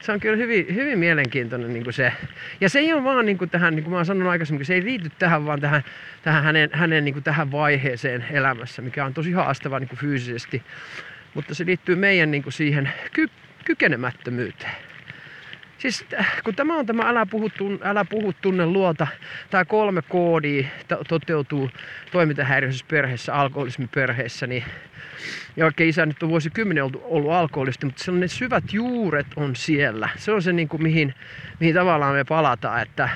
se 0.01 0.13
on 0.13 0.21
kyllä 0.21 0.37
hyvin, 0.37 0.75
hyvin 0.75 0.99
mielenkiintoinen 0.99 1.73
niin 1.73 1.85
kuin 1.85 1.95
se. 1.95 2.13
Ja 2.61 2.69
se 2.69 2.79
ei 2.79 2.93
ole 2.93 3.05
vaan 3.05 3.27
niin 3.27 3.39
kuin 3.39 3.51
tähän, 3.51 3.77
niin 3.77 3.83
kuin 3.83 3.91
mä 3.91 3.97
oon 3.97 4.07
sanonut 4.07 4.31
aikaisemmin, 4.31 4.67
se 4.67 4.75
ei 4.75 4.85
liity 4.85 5.11
tähän 5.19 5.47
vaan 5.47 5.61
tähän, 5.61 5.85
tähän 6.23 6.45
hänen, 6.45 6.71
hänen 6.73 7.05
niin 7.05 7.13
kuin 7.15 7.25
tähän 7.25 7.53
vaiheeseen 7.53 8.25
elämässä, 8.31 8.83
mikä 8.83 9.05
on 9.05 9.15
tosi 9.15 9.33
haastava 9.33 9.79
niin 9.79 9.89
kuin 9.89 9.99
fyysisesti. 9.99 10.63
Mutta 11.35 11.55
se 11.55 11.67
liittyy 11.67 11.97
meidän 11.97 12.31
niin 12.31 12.43
kuin 12.43 12.53
siihen 12.53 12.93
ky- 13.13 13.31
kykenemättömyyteen. 13.65 14.88
Siis 15.79 16.05
äh, 16.19 16.43
kun 16.45 16.55
tämä 16.55 16.77
on 16.77 16.87
tämä 16.87 17.09
älä 17.09 17.27
puhu, 17.27 17.51
älä 17.83 18.05
puhu 18.05 18.35
tunne 18.43 18.67
luota, 18.67 19.07
tämä 19.51 19.64
kolme 19.64 20.03
koodia 20.03 20.69
toteutuu 21.09 21.71
toimintahäiriöisessä 22.12 22.87
perheessä, 22.88 23.35
alkoholismiperheessä, 23.35 24.47
niin 24.47 24.64
ja 25.57 25.64
vaikka 25.64 25.85
isä 25.85 26.07
nyt 26.07 26.23
on 26.23 26.29
vuosikymmenen 26.29 26.85
ollut, 26.85 27.03
ollut 27.05 27.33
alkoholisti, 27.33 27.87
mutta 27.87 28.05
se 28.05 28.11
on 28.11 28.21
ne 28.21 28.29
syvät 28.29 28.64
juuret 28.73 29.27
on 29.37 29.57
siellä. 29.57 30.09
Se 30.17 30.33
on 30.33 30.43
se, 30.43 30.53
niin 30.53 30.69
kuin, 30.69 30.83
mihin, 30.83 31.14
mihin 31.61 31.75
tavallaan 31.75 32.14
me 32.14 32.25
palataan, 32.25 32.83
että 32.83 33.09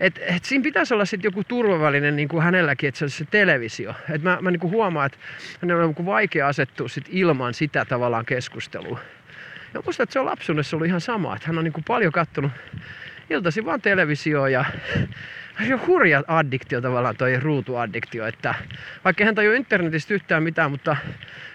et, 0.00 0.20
et 0.22 0.44
siinä 0.44 0.62
pitäisi 0.62 0.94
olla 0.94 1.04
sitten 1.04 1.28
joku 1.28 1.44
turvavälinen 1.44 2.16
niin 2.16 2.28
kuin 2.28 2.42
hänelläkin, 2.42 2.88
että 2.88 2.98
se 2.98 3.04
olisi 3.04 3.16
se 3.16 3.24
televisio. 3.24 3.94
Et 4.10 4.22
mä, 4.22 4.38
mä 4.40 4.50
niin 4.50 4.60
kuin 4.60 4.72
huomaan, 4.72 5.06
että 5.06 5.18
hänellä 5.62 5.84
on 5.84 5.94
niin 5.96 6.06
vaikea 6.06 6.48
asettua 6.48 6.88
sit 6.88 7.04
ilman 7.08 7.54
sitä 7.54 7.84
tavallaan 7.84 8.26
keskustelua. 8.26 8.98
Ja 9.74 9.82
musta, 9.86 10.02
että 10.02 10.12
se 10.12 10.20
on 10.20 10.26
lapsuudessa 10.26 10.76
ollut 10.76 10.86
ihan 10.86 11.00
sama, 11.00 11.36
että 11.36 11.46
hän 11.46 11.58
on 11.58 11.64
niin 11.64 11.72
kuin 11.72 11.84
paljon 11.84 12.12
kattonut 12.12 12.52
iltaisin 13.30 13.64
vaan 13.64 13.80
televisioon 13.80 14.52
ja 14.52 14.64
se 15.66 15.74
on 15.74 15.86
hurja 15.86 16.24
addiktio 16.28 16.80
tavallaan 16.80 17.16
toi 17.16 17.40
ruutuaddiktio, 17.40 18.26
että 18.26 18.54
vaikka 19.04 19.24
hän 19.24 19.34
tajua 19.34 19.54
internetistä 19.54 20.14
yhtään 20.14 20.42
mitään, 20.42 20.70
mutta 20.70 20.96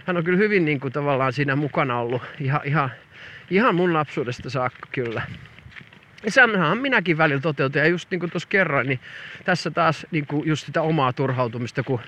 hän 0.06 0.18
on 0.18 0.24
kyllä 0.24 0.38
hyvin 0.38 0.66
niin 0.66 0.80
kuin 0.80 0.94
tavallaan 0.94 1.34
siinä 1.34 1.56
mukana 1.56 2.00
ollut 2.00 2.22
ihan, 2.40 2.62
ihan, 2.64 2.92
ihan 3.50 3.76
mun 3.76 3.94
lapsuudesta 3.94 4.50
saakka 4.50 4.88
kyllä. 4.92 5.22
Ja 6.24 6.32
senhän 6.32 6.78
minäkin 6.78 7.18
välillä 7.18 7.42
toteutin. 7.42 7.80
Ja 7.80 7.88
just 7.88 8.12
niin 8.12 8.20
kuin 8.20 8.32
tuossa 8.32 8.50
kerroin, 8.50 8.88
niin 8.88 9.00
tässä 9.46 9.72
taas 9.72 10.08
niin 10.12 10.28
kuin 10.28 10.48
just 10.48 10.66
sitä 10.66 10.82
omaa 10.82 11.14
turhautumista, 11.14 11.84
kun 11.84 12.00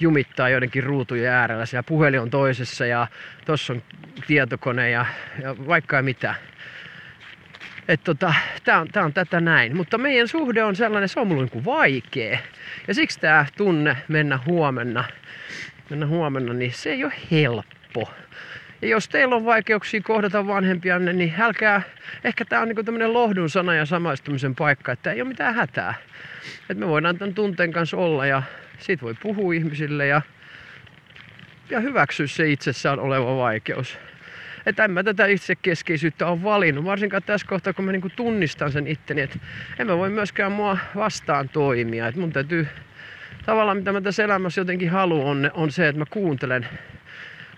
jumittaa 0.00 0.48
joidenkin 0.48 0.84
ruutujen 0.84 1.32
äärellä. 1.32 1.66
Siellä 1.66 1.82
puhelin 1.82 2.20
on 2.20 2.30
toisessa 2.30 2.86
ja 2.86 3.06
tuossa 3.46 3.72
on 3.72 3.82
tietokone 4.26 4.90
ja, 4.90 5.06
ja 5.42 5.66
vaikka 5.66 5.96
ja 5.96 6.02
mitä. 6.02 6.34
Että 7.88 8.04
tota, 8.04 8.34
tää 8.64 8.80
on, 8.80 8.88
tää 8.88 9.04
on 9.04 9.12
tätä 9.12 9.40
näin. 9.40 9.76
Mutta 9.76 9.98
meidän 9.98 10.28
suhde 10.28 10.64
on 10.64 10.76
sellainen, 10.76 11.08
se 11.08 11.20
on 11.20 11.26
mulle 11.26 11.42
niin 11.42 11.50
kuin 11.50 11.64
vaikea. 11.64 12.38
Ja 12.88 12.94
siksi 12.94 13.20
tämä 13.20 13.46
tunne 13.56 13.96
mennä 14.08 14.38
huomenna, 14.46 15.04
mennä 15.90 16.06
huomenna, 16.06 16.52
niin 16.52 16.72
se 16.72 16.90
ei 16.90 17.04
ole 17.04 17.12
helppo. 17.30 18.10
Ja 18.82 18.88
jos 18.88 19.08
teillä 19.08 19.36
on 19.36 19.44
vaikeuksia 19.44 20.00
kohdata 20.00 20.46
vanhempia, 20.46 20.98
niin 20.98 21.34
älkää, 21.38 21.82
ehkä 22.24 22.44
tämä 22.44 22.62
on 22.62 22.68
niinku 22.68 22.82
tämmöinen 22.82 23.12
lohdun 23.12 23.50
sana 23.50 23.74
ja 23.74 23.86
samaistumisen 23.86 24.54
paikka, 24.54 24.92
että 24.92 25.12
ei 25.12 25.20
ole 25.20 25.28
mitään 25.28 25.54
hätää. 25.54 25.94
Että 26.60 26.74
me 26.74 26.88
voidaan 26.88 27.18
tämän 27.18 27.34
tunteen 27.34 27.72
kanssa 27.72 27.96
olla 27.96 28.26
ja 28.26 28.42
siitä 28.78 29.02
voi 29.02 29.14
puhua 29.22 29.54
ihmisille 29.54 30.06
ja, 30.06 30.22
ja 31.70 31.80
hyväksyä 31.80 32.26
se 32.26 32.50
itsessään 32.50 32.98
oleva 32.98 33.36
vaikeus. 33.36 33.98
Että 34.66 34.84
en 34.84 34.90
mä 34.90 35.02
tätä 35.02 35.26
itsekeskeisyyttä 35.26 36.26
ole 36.26 36.42
valinnut, 36.42 36.84
varsinkaan 36.84 37.22
tässä 37.22 37.46
kohtaa, 37.46 37.72
kun 37.72 37.84
mä 37.84 37.92
niinku 37.92 38.10
tunnistan 38.16 38.72
sen 38.72 38.86
itteni, 38.86 39.20
että 39.20 39.38
en 39.78 39.86
mä 39.86 39.98
voi 39.98 40.10
myöskään 40.10 40.52
mua 40.52 40.78
vastaan 40.96 41.48
toimia. 41.48 42.08
Että 42.08 42.20
mun 42.20 42.32
täytyy 42.32 42.68
tavallaan, 43.46 43.76
mitä 43.76 43.92
mä 43.92 44.00
tässä 44.00 44.24
elämässä 44.24 44.60
jotenkin 44.60 44.90
haluan, 44.90 45.26
on, 45.26 45.50
on 45.54 45.70
se, 45.70 45.88
että 45.88 45.98
mä 45.98 46.04
kuuntelen 46.10 46.68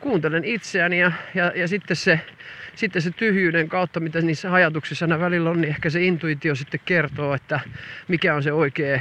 kuuntelen 0.02 0.44
itseäni 0.44 1.00
ja, 1.00 1.12
ja, 1.34 1.52
ja 1.54 1.68
sitten, 1.68 1.96
se, 1.96 2.20
sitten 2.74 3.02
se 3.02 3.10
tyhjyyden 3.10 3.68
kautta, 3.68 4.00
mitä 4.00 4.20
niissä 4.20 4.52
ajatuksissa 4.52 5.04
aina 5.04 5.20
välillä 5.20 5.50
on, 5.50 5.60
niin 5.60 5.68
ehkä 5.68 5.90
se 5.90 6.02
intuitio 6.02 6.54
sitten 6.54 6.80
kertoo, 6.84 7.34
että 7.34 7.60
mikä 8.08 8.34
on 8.34 8.42
se 8.42 8.52
oikea 8.52 9.00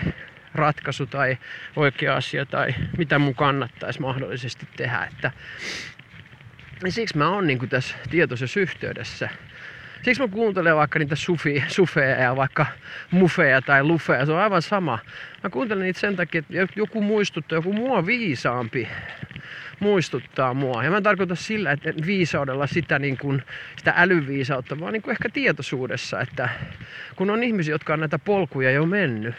ratkaisu 0.56 1.06
tai 1.06 1.38
oikea 1.76 2.16
asia 2.16 2.46
tai 2.46 2.76
mitä 2.98 3.20
mun 3.20 3.36
kannattaisi 3.36 4.02
mahdollisesti 4.02 4.68
tehdä. 4.78 5.08
Että, 5.12 5.32
ja 6.84 6.92
siksi 6.92 7.18
mä 7.18 7.30
oon 7.30 7.48
niin 7.48 7.70
tässä 7.70 7.96
tietoisessa 8.10 8.60
yhteydessä. 8.60 9.30
Siksi 10.02 10.22
mä 10.22 10.28
kuuntelen 10.28 10.76
vaikka 10.76 11.00
niitä 11.00 11.16
sufi, 11.16 11.64
sufeja 11.68 12.16
ja 12.16 12.36
vaikka 12.36 12.66
mufeja 13.12 13.62
tai 13.62 13.84
lufeja, 13.84 14.26
se 14.26 14.32
on 14.32 14.40
aivan 14.40 14.62
sama. 14.62 15.00
Mä 15.44 15.50
kuuntelen 15.50 15.84
niitä 15.84 16.00
sen 16.00 16.16
takia, 16.16 16.40
että 16.40 16.74
joku 16.76 17.02
muistuttaa, 17.02 17.58
joku 17.58 17.74
mua 17.74 18.06
viisaampi 18.06 18.88
muistuttaa 19.80 20.54
mua. 20.54 20.84
Ja 20.84 20.90
mä 20.90 20.98
en 20.98 21.04
tarkoita 21.04 21.36
sillä, 21.36 21.72
että 21.72 21.94
viisaudella 22.06 22.68
sitä, 22.68 23.00
niin 23.00 23.18
kuin, 23.18 23.44
sitä 23.78 23.94
älyviisautta, 23.98 24.80
vaan 24.80 24.94
niin 24.94 25.02
kuin 25.02 25.12
ehkä 25.12 25.30
tietoisuudessa, 25.30 26.22
että 26.22 26.50
kun 27.16 27.30
on 27.30 27.44
ihmisiä, 27.44 27.74
jotka 27.74 27.94
on 27.94 28.00
näitä 28.00 28.20
polkuja 28.20 28.72
jo 28.72 28.86
mennyt, 28.86 29.36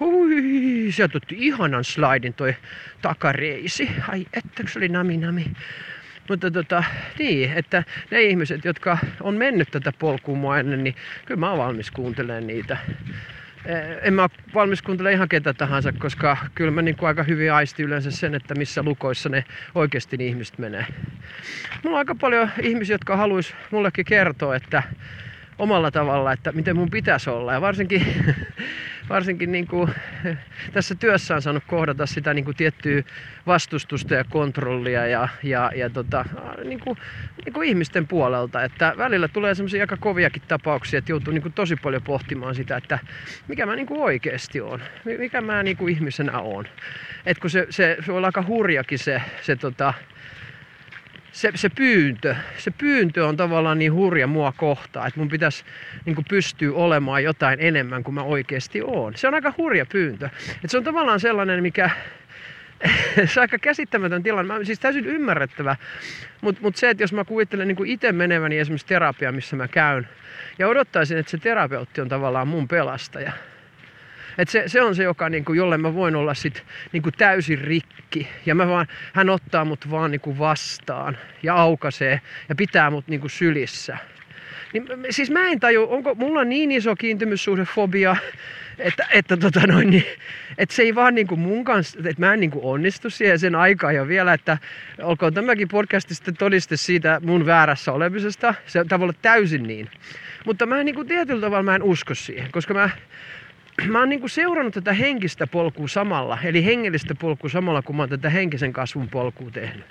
Hui, 0.00 0.92
sieltä 0.92 1.18
otti 1.18 1.36
ihanan 1.38 1.84
slaidin 1.84 2.34
toi 2.34 2.54
takareisi. 3.02 3.90
Ai, 4.08 4.26
että 4.32 4.62
se 4.66 4.78
oli 4.78 4.88
nami 4.88 5.16
nami. 5.16 5.44
Mutta 6.28 6.50
tota, 6.50 6.84
niin, 7.18 7.52
että 7.52 7.82
ne 8.10 8.22
ihmiset, 8.22 8.64
jotka 8.64 8.98
on 9.20 9.34
mennyt 9.34 9.70
tätä 9.70 9.92
polkua 9.98 10.36
mua 10.36 10.58
ennen, 10.58 10.84
niin 10.84 10.94
kyllä 11.24 11.40
mä 11.40 11.50
oon 11.50 11.58
valmis 11.58 11.90
kuuntelemaan 11.90 12.46
niitä. 12.46 12.76
Eh, 13.66 13.98
en 14.02 14.14
mä 14.14 14.28
valmis 14.54 14.82
kuuntelemaan 14.82 15.14
ihan 15.14 15.28
ketä 15.28 15.54
tahansa, 15.54 15.92
koska 15.92 16.36
kyllä 16.54 16.70
mä 16.70 16.82
niin 16.82 16.96
kuin 16.96 17.08
aika 17.08 17.22
hyvin 17.22 17.52
aisti 17.52 17.82
yleensä 17.82 18.10
sen, 18.10 18.34
että 18.34 18.54
missä 18.54 18.82
lukoissa 18.82 19.28
ne 19.28 19.44
oikeasti 19.74 20.16
ne 20.16 20.24
ihmiset 20.24 20.58
menee. 20.58 20.86
Mulla 21.82 21.96
on 21.96 21.98
aika 21.98 22.14
paljon 22.14 22.50
ihmisiä, 22.62 22.94
jotka 22.94 23.16
haluaisi 23.16 23.54
mullekin 23.70 24.04
kertoa, 24.04 24.56
että 24.56 24.82
omalla 25.58 25.90
tavalla, 25.90 26.32
että 26.32 26.52
miten 26.52 26.76
mun 26.76 26.90
pitäisi 26.90 27.30
olla. 27.30 27.52
Ja 27.52 27.60
varsinkin, 27.60 28.06
varsinkin 29.08 29.52
niin 29.52 29.66
kuin, 29.66 29.90
tässä 30.72 30.94
työssä 30.94 31.34
on 31.34 31.42
saanut 31.42 31.64
kohdata 31.66 32.06
sitä 32.06 32.34
niin 32.34 32.44
kuin 32.44 32.56
tiettyä 32.56 33.02
vastustusta 33.46 34.14
ja 34.14 34.24
kontrollia 34.24 35.06
ja, 35.06 35.28
ja, 35.42 35.72
ja 35.74 35.90
tota, 35.90 36.24
niin 36.64 36.80
kuin, 36.80 36.98
niin 37.44 37.52
kuin 37.52 37.68
ihmisten 37.68 38.08
puolelta. 38.08 38.64
Että 38.64 38.94
välillä 38.98 39.28
tulee 39.28 39.54
semmoisia 39.54 39.82
aika 39.82 39.96
koviakin 39.96 40.42
tapauksia, 40.48 40.98
että 40.98 41.12
joutuu 41.12 41.32
niin 41.32 41.42
kuin 41.42 41.52
tosi 41.52 41.76
paljon 41.76 42.02
pohtimaan 42.02 42.54
sitä, 42.54 42.76
että 42.76 42.98
mikä 43.48 43.66
mä 43.66 43.76
niin 43.76 43.86
kuin 43.86 44.00
oikeasti 44.00 44.60
on, 44.60 44.82
mikä 45.18 45.40
mä 45.40 45.62
niin 45.62 45.76
kuin 45.76 45.94
ihmisenä 45.94 46.38
on. 46.38 46.64
Et 47.26 47.38
kun 47.38 47.50
se, 47.50 47.66
se, 47.70 47.96
se 48.06 48.12
olla 48.12 48.26
aika 48.26 48.44
hurjakin 48.46 48.98
se, 48.98 49.22
se 49.42 49.56
tota, 49.56 49.94
se, 51.32 51.52
se 51.54 51.68
pyyntö, 51.68 52.36
se 52.58 52.70
pyyntö 52.70 53.26
on 53.26 53.36
tavallaan 53.36 53.78
niin 53.78 53.92
hurja 53.92 54.26
mua 54.26 54.52
kohtaan, 54.52 55.08
että 55.08 55.20
mun 55.20 55.28
pitäisi 55.28 55.64
niin 56.04 56.16
pystyä 56.28 56.74
olemaan 56.74 57.24
jotain 57.24 57.58
enemmän 57.60 58.04
kuin 58.04 58.14
mä 58.14 58.22
oikeasti 58.22 58.82
oon. 58.84 59.16
Se 59.16 59.28
on 59.28 59.34
aika 59.34 59.52
hurja 59.58 59.86
pyyntö. 59.86 60.28
Et 60.64 60.70
se 60.70 60.78
on 60.78 60.84
tavallaan 60.84 61.20
sellainen, 61.20 61.62
mikä, 61.62 61.90
se 63.32 63.40
on 63.40 63.42
aika 63.42 63.58
käsittämätön 63.58 64.22
tilanne. 64.22 64.54
Mä, 64.54 64.64
siis 64.64 64.80
täysin 64.80 65.06
ymmärrettävä. 65.06 65.76
Mutta 66.40 66.62
mut 66.62 66.76
se, 66.76 66.90
että 66.90 67.02
jos 67.02 67.12
mä 67.12 67.24
kuvittelen 67.24 67.68
niin 67.68 67.86
itse 67.86 68.12
meneväni 68.12 68.58
esimerkiksi 68.58 68.86
terapiaan, 68.86 69.34
missä 69.34 69.56
mä 69.56 69.68
käyn, 69.68 70.08
ja 70.58 70.68
odottaisin, 70.68 71.18
että 71.18 71.30
se 71.30 71.38
terapeutti 71.38 72.00
on 72.00 72.08
tavallaan 72.08 72.48
mun 72.48 72.68
pelastaja, 72.68 73.32
et 74.38 74.48
se, 74.48 74.62
se 74.66 74.82
on 74.82 74.94
se, 74.94 75.02
joka, 75.02 75.28
niin 75.28 75.44
kuin, 75.44 75.56
jolle 75.56 75.78
mä 75.78 75.94
voin 75.94 76.16
olla 76.16 76.34
sit, 76.34 76.64
niin 76.92 77.02
kuin 77.02 77.14
täysin 77.18 77.60
rikki. 77.60 78.28
Ja 78.46 78.54
mä 78.54 78.68
vaan, 78.68 78.86
hän 79.12 79.30
ottaa 79.30 79.64
mut 79.64 79.90
vaan 79.90 80.10
niin 80.10 80.20
kuin 80.20 80.38
vastaan 80.38 81.18
ja 81.42 81.54
aukasee 81.54 82.20
ja 82.48 82.54
pitää 82.54 82.90
mut 82.90 83.08
niin 83.08 83.20
kuin 83.20 83.30
sylissä. 83.30 83.98
Niin, 84.72 84.86
siis 85.10 85.30
mä 85.30 85.46
en 85.46 85.60
taju, 85.60 85.86
onko 85.90 86.14
mulla 86.14 86.44
niin 86.44 86.70
iso 86.70 86.96
kiintymyssuhdefobia, 86.96 88.16
että, 88.78 89.06
että, 89.12 89.36
tota 89.36 89.66
noin, 89.66 89.90
niin, 89.90 90.04
että 90.58 90.74
se 90.74 90.82
ei 90.82 90.94
vaan 90.94 91.14
niin 91.14 91.26
kuin 91.26 91.40
mun 91.40 91.64
kanssa, 91.64 91.98
että 91.98 92.26
mä 92.26 92.34
en 92.34 92.40
niin 92.40 92.50
kuin 92.50 92.64
onnistu 92.64 93.10
siihen 93.10 93.38
sen 93.38 93.54
aikaa 93.54 93.92
jo 93.92 94.08
vielä, 94.08 94.32
että 94.32 94.58
olkoon 95.02 95.34
tämäkin 95.34 95.68
podcast 95.68 96.08
sitten 96.08 96.36
todiste 96.36 96.76
siitä 96.76 97.20
mun 97.24 97.46
väärässä 97.46 97.92
olemisesta. 97.92 98.54
Se 98.66 98.80
on 98.80 98.88
tavallaan 98.88 99.18
täysin 99.22 99.62
niin. 99.62 99.88
Mutta 100.46 100.66
mä 100.66 100.80
en 100.80 100.86
niin 100.86 100.94
kuin 100.94 101.08
tietyllä 101.08 101.40
tavalla 101.40 101.62
mä 101.62 101.74
en 101.74 101.82
usko 101.82 102.14
siihen, 102.14 102.52
koska 102.52 102.74
mä, 102.74 102.90
mä 103.92 103.98
oon 103.98 104.08
niinku 104.08 104.28
seurannut 104.28 104.74
tätä 104.74 104.92
henkistä 104.92 105.46
polkua 105.46 105.88
samalla, 105.88 106.38
eli 106.44 106.64
hengellistä 106.64 107.14
polkua 107.14 107.50
samalla, 107.50 107.82
kun 107.82 107.96
mä 107.96 108.02
oon 108.02 108.08
tätä 108.08 108.30
henkisen 108.30 108.72
kasvun 108.72 109.08
polkua 109.08 109.50
tehnyt. 109.50 109.86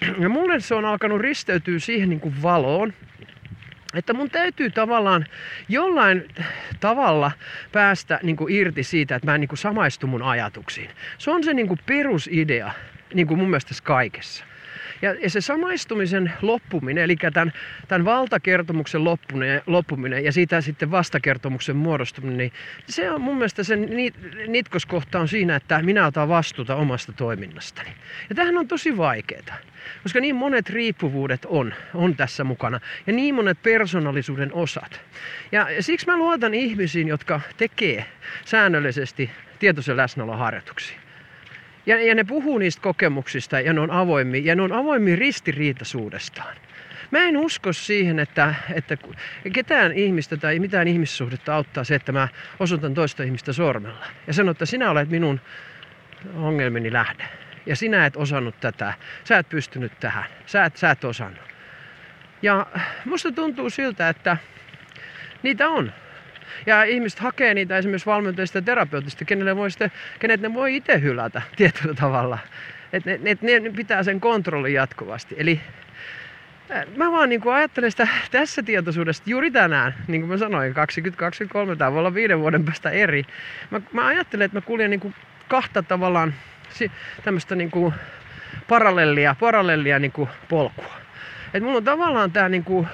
Ja 0.20 0.28
mulle 0.28 0.60
se 0.60 0.74
on 0.74 0.84
alkanut 0.84 1.20
risteytyä 1.20 1.78
siihen 1.78 2.08
niinku 2.08 2.32
valoon, 2.42 2.92
että 3.94 4.12
mun 4.14 4.30
täytyy 4.30 4.70
tavallaan 4.70 5.26
jollain 5.68 6.28
tavalla 6.80 7.32
päästä 7.72 8.20
niin 8.22 8.36
kuin 8.36 8.54
irti 8.54 8.82
siitä, 8.82 9.16
että 9.16 9.26
mä 9.26 9.34
en 9.34 9.40
niin 9.40 9.48
kuin 9.48 9.58
samaistu 9.58 10.06
mun 10.06 10.22
ajatuksiin. 10.22 10.90
Se 11.18 11.30
on 11.30 11.44
se 11.44 11.54
niin 11.54 11.68
kuin 11.68 11.80
perusidea 11.86 12.72
niin 13.14 13.26
kuin 13.26 13.38
mun 13.38 13.50
mielestä 13.50 13.74
kaikessa. 13.82 14.44
Ja, 15.02 15.14
ja 15.14 15.30
se 15.30 15.40
samaistumisen 15.40 16.32
loppuminen, 16.42 17.04
eli 17.04 17.16
tämän, 17.16 17.52
tämän 17.88 18.04
valtakertomuksen 18.04 19.04
loppuminen, 19.04 19.62
loppuminen 19.66 20.24
ja 20.24 20.32
siitä 20.32 20.60
sitten 20.60 20.90
vastakertomuksen 20.90 21.76
muodostuminen, 21.76 22.38
niin 22.38 22.52
se 22.88 23.10
on 23.10 23.20
mun 23.20 23.36
mielestä 23.36 23.64
sen 23.64 23.88
nitkoskohta 24.46 25.20
on 25.20 25.28
siinä, 25.28 25.56
että 25.56 25.82
minä 25.82 26.06
otan 26.06 26.28
vastuuta 26.28 26.76
omasta 26.76 27.12
toiminnastani. 27.12 27.90
Ja 28.28 28.34
tämähän 28.34 28.58
on 28.58 28.68
tosi 28.68 28.96
vaikeaa, 28.96 29.56
koska 30.02 30.20
niin 30.20 30.36
monet 30.36 30.70
riippuvuudet 30.70 31.44
on, 31.44 31.74
on 31.94 32.16
tässä 32.16 32.44
mukana 32.44 32.80
ja 33.06 33.12
niin 33.12 33.34
monet 33.34 33.62
persoonallisuuden 33.62 34.52
osat. 34.52 35.00
Ja 35.52 35.66
siksi 35.80 36.06
mä 36.06 36.16
luotan 36.16 36.54
ihmisiin, 36.54 37.08
jotka 37.08 37.40
tekee 37.56 38.04
säännöllisesti 38.44 39.30
tietoisen 39.58 39.96
läsnäolon 39.96 40.38
harjoituksia. 40.38 41.00
Ja, 41.86 42.02
ja 42.02 42.14
ne 42.14 42.24
puhuu 42.24 42.58
niistä 42.58 42.82
kokemuksista 42.82 43.60
ja 43.60 43.72
ne 43.72 43.80
on 43.80 43.90
avoimia, 43.90 44.42
ja 44.44 44.56
ne 44.56 44.62
on 44.62 44.72
avoimia 44.72 45.16
ristiriitaisuudestaan. 45.16 46.56
Mä 47.10 47.18
en 47.18 47.36
usko 47.36 47.72
siihen, 47.72 48.18
että, 48.18 48.54
että 48.74 48.96
ketään 49.52 49.92
ihmistä 49.92 50.36
tai 50.36 50.58
mitään 50.58 50.88
ihmissuhdetta 50.88 51.54
auttaa 51.54 51.84
se, 51.84 51.94
että 51.94 52.12
mä 52.12 52.28
osoitan 52.60 52.94
toista 52.94 53.22
ihmistä 53.22 53.52
sormella. 53.52 54.06
Ja 54.26 54.32
sanon, 54.32 54.50
että 54.50 54.66
sinä 54.66 54.90
olet 54.90 55.10
minun 55.10 55.40
ongelmini 56.34 56.92
lähde. 56.92 57.24
Ja 57.66 57.76
sinä 57.76 58.06
et 58.06 58.16
osannut 58.16 58.60
tätä. 58.60 58.94
Sä 59.24 59.38
et 59.38 59.48
pystynyt 59.48 59.92
tähän. 60.00 60.24
Sä 60.46 60.64
et, 60.64 60.76
sä 60.76 60.90
et 60.90 61.04
osannut. 61.04 61.50
Ja 62.42 62.66
musta 63.04 63.32
tuntuu 63.32 63.70
siltä, 63.70 64.08
että 64.08 64.36
niitä 65.42 65.68
on. 65.68 65.92
Ja 66.66 66.84
ihmiset 66.84 67.18
hakee 67.18 67.54
niitä 67.54 67.78
esimerkiksi 67.78 68.06
valmentajista 68.06 68.62
terapeutista, 68.62 69.24
kenelle 69.24 69.56
voi 69.56 69.70
sitten, 69.70 69.92
kenet 70.18 70.40
ne 70.40 70.54
voi 70.54 70.76
itse 70.76 71.00
hylätä 71.00 71.42
tietyllä 71.56 71.94
tavalla. 71.94 72.38
Että 72.92 73.10
ne, 73.10 73.38
ne, 73.40 73.60
ne 73.60 73.70
pitää 73.70 74.02
sen 74.02 74.20
kontrollin 74.20 74.74
jatkuvasti. 74.74 75.34
Eli 75.38 75.60
mä 76.96 77.12
vaan 77.12 77.28
niin 77.28 77.40
kuin 77.40 77.54
ajattelen 77.54 77.90
sitä 77.90 78.08
tässä 78.30 78.62
tietoisuudesta 78.62 79.30
juuri 79.30 79.50
tänään, 79.50 79.94
niin 80.08 80.20
kuin 80.20 80.30
mä 80.30 80.36
sanoin, 80.36 80.74
2023 80.74 81.76
tai 81.76 81.92
voi 81.92 81.98
olla 81.98 82.14
viiden 82.14 82.40
vuoden 82.40 82.64
päästä 82.64 82.90
eri. 82.90 83.24
Mä, 83.70 83.80
mä 83.92 84.06
ajattelen, 84.06 84.44
että 84.44 84.56
mä 84.56 84.60
kuljen 84.60 84.90
niin 84.90 85.00
kuin 85.00 85.14
kahta 85.48 85.82
tavallaan 85.82 86.34
tämmöistä 87.24 87.54
niin 87.54 87.70
parallellia, 88.68 89.36
parallellia 89.40 89.98
niin 89.98 90.12
kuin 90.12 90.28
polkua. 90.48 90.99
Et 91.54 91.62
mulla 91.62 91.76
on 91.76 91.84
tavallaan 91.84 92.32
tää 92.32 92.48
niin 92.48 92.64
kuin 92.64 92.88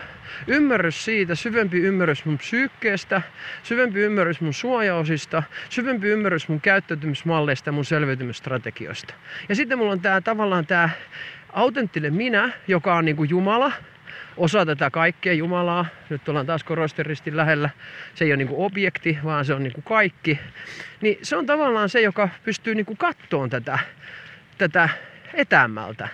ymmärrys 0.47 1.05
siitä, 1.05 1.35
syvempi 1.35 1.79
ymmärrys 1.79 2.25
mun 2.25 2.39
psyykkeestä, 2.39 3.23
syvempi 3.63 4.01
ymmärrys 4.01 4.41
mun 4.41 4.55
suojaosista, 4.55 5.43
syvempi 5.69 6.09
ymmärrys 6.09 6.49
mun 6.49 6.61
käyttäytymismalleista 6.61 7.69
ja 7.69 7.73
mun 7.73 7.85
selviytymisstrategioista. 7.85 9.15
Ja 9.49 9.55
sitten 9.55 9.79
mulla 9.79 9.93
on 9.93 10.01
tää 10.01 10.21
tavallaan 10.21 10.67
tää 10.67 10.91
autenttinen 11.53 12.15
minä, 12.15 12.51
joka 12.69 12.95
on 12.95 13.05
niinku 13.05 13.25
Jumala, 13.25 13.73
osa 14.37 14.67
tätä 14.67 14.91
kaikkea 14.91 15.33
Jumalaa. 15.33 15.87
Nyt 16.11 16.29
ollaan 16.29 16.47
taas 16.47 16.65
korosteristin 16.65 17.37
lähellä. 17.37 17.71
Se 18.15 18.25
ei 18.25 18.31
ole 18.31 18.37
niinku 18.37 18.65
objekti, 18.65 19.19
vaan 19.25 19.45
se 19.45 19.55
on 19.55 19.63
niinku 19.63 19.83
kaikki. 19.83 20.39
Niin 21.01 21.19
se 21.23 21.37
on 21.37 21.47
tavallaan 21.47 21.89
se, 21.89 22.01
joka 22.01 22.29
pystyy 22.45 22.75
niinku 22.75 22.97
kattoon 22.97 23.51
tätä, 23.51 23.79
tätä 24.59 24.89
etämältä. 25.35 26.09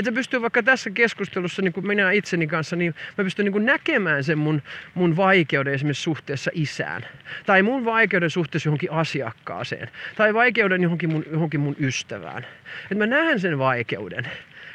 Että 0.00 0.12
pystyy 0.12 0.42
vaikka 0.42 0.62
tässä 0.62 0.90
keskustelussa, 0.90 1.62
niin 1.62 1.72
kuin 1.72 1.86
minä 1.86 2.10
itseni 2.10 2.46
kanssa, 2.46 2.76
niin 2.76 2.94
mä 3.18 3.24
pystyn 3.24 3.44
niin 3.44 3.52
kuin 3.52 3.66
näkemään 3.66 4.24
sen 4.24 4.38
mun, 4.38 4.62
mun 4.94 5.16
vaikeuden 5.16 5.74
esimerkiksi 5.74 6.02
suhteessa 6.02 6.50
isään. 6.54 7.06
Tai 7.46 7.62
mun 7.62 7.84
vaikeuden 7.84 8.30
suhteessa 8.30 8.66
johonkin 8.66 8.92
asiakkaaseen. 8.92 9.90
Tai 10.16 10.34
vaikeuden 10.34 10.82
johonkin 10.82 11.10
mun, 11.10 11.24
johonkin 11.32 11.60
mun 11.60 11.76
ystävään. 11.80 12.46
Että 12.82 12.94
mä 12.94 13.06
näen 13.06 13.40
sen 13.40 13.58
vaikeuden. 13.58 14.28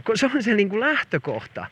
Kun 0.04 0.18
se 0.18 0.30
on 0.36 0.44
se 0.44 0.54
niin 0.54 0.70
kuin 0.70 0.80
lähtökohta. 0.80 1.66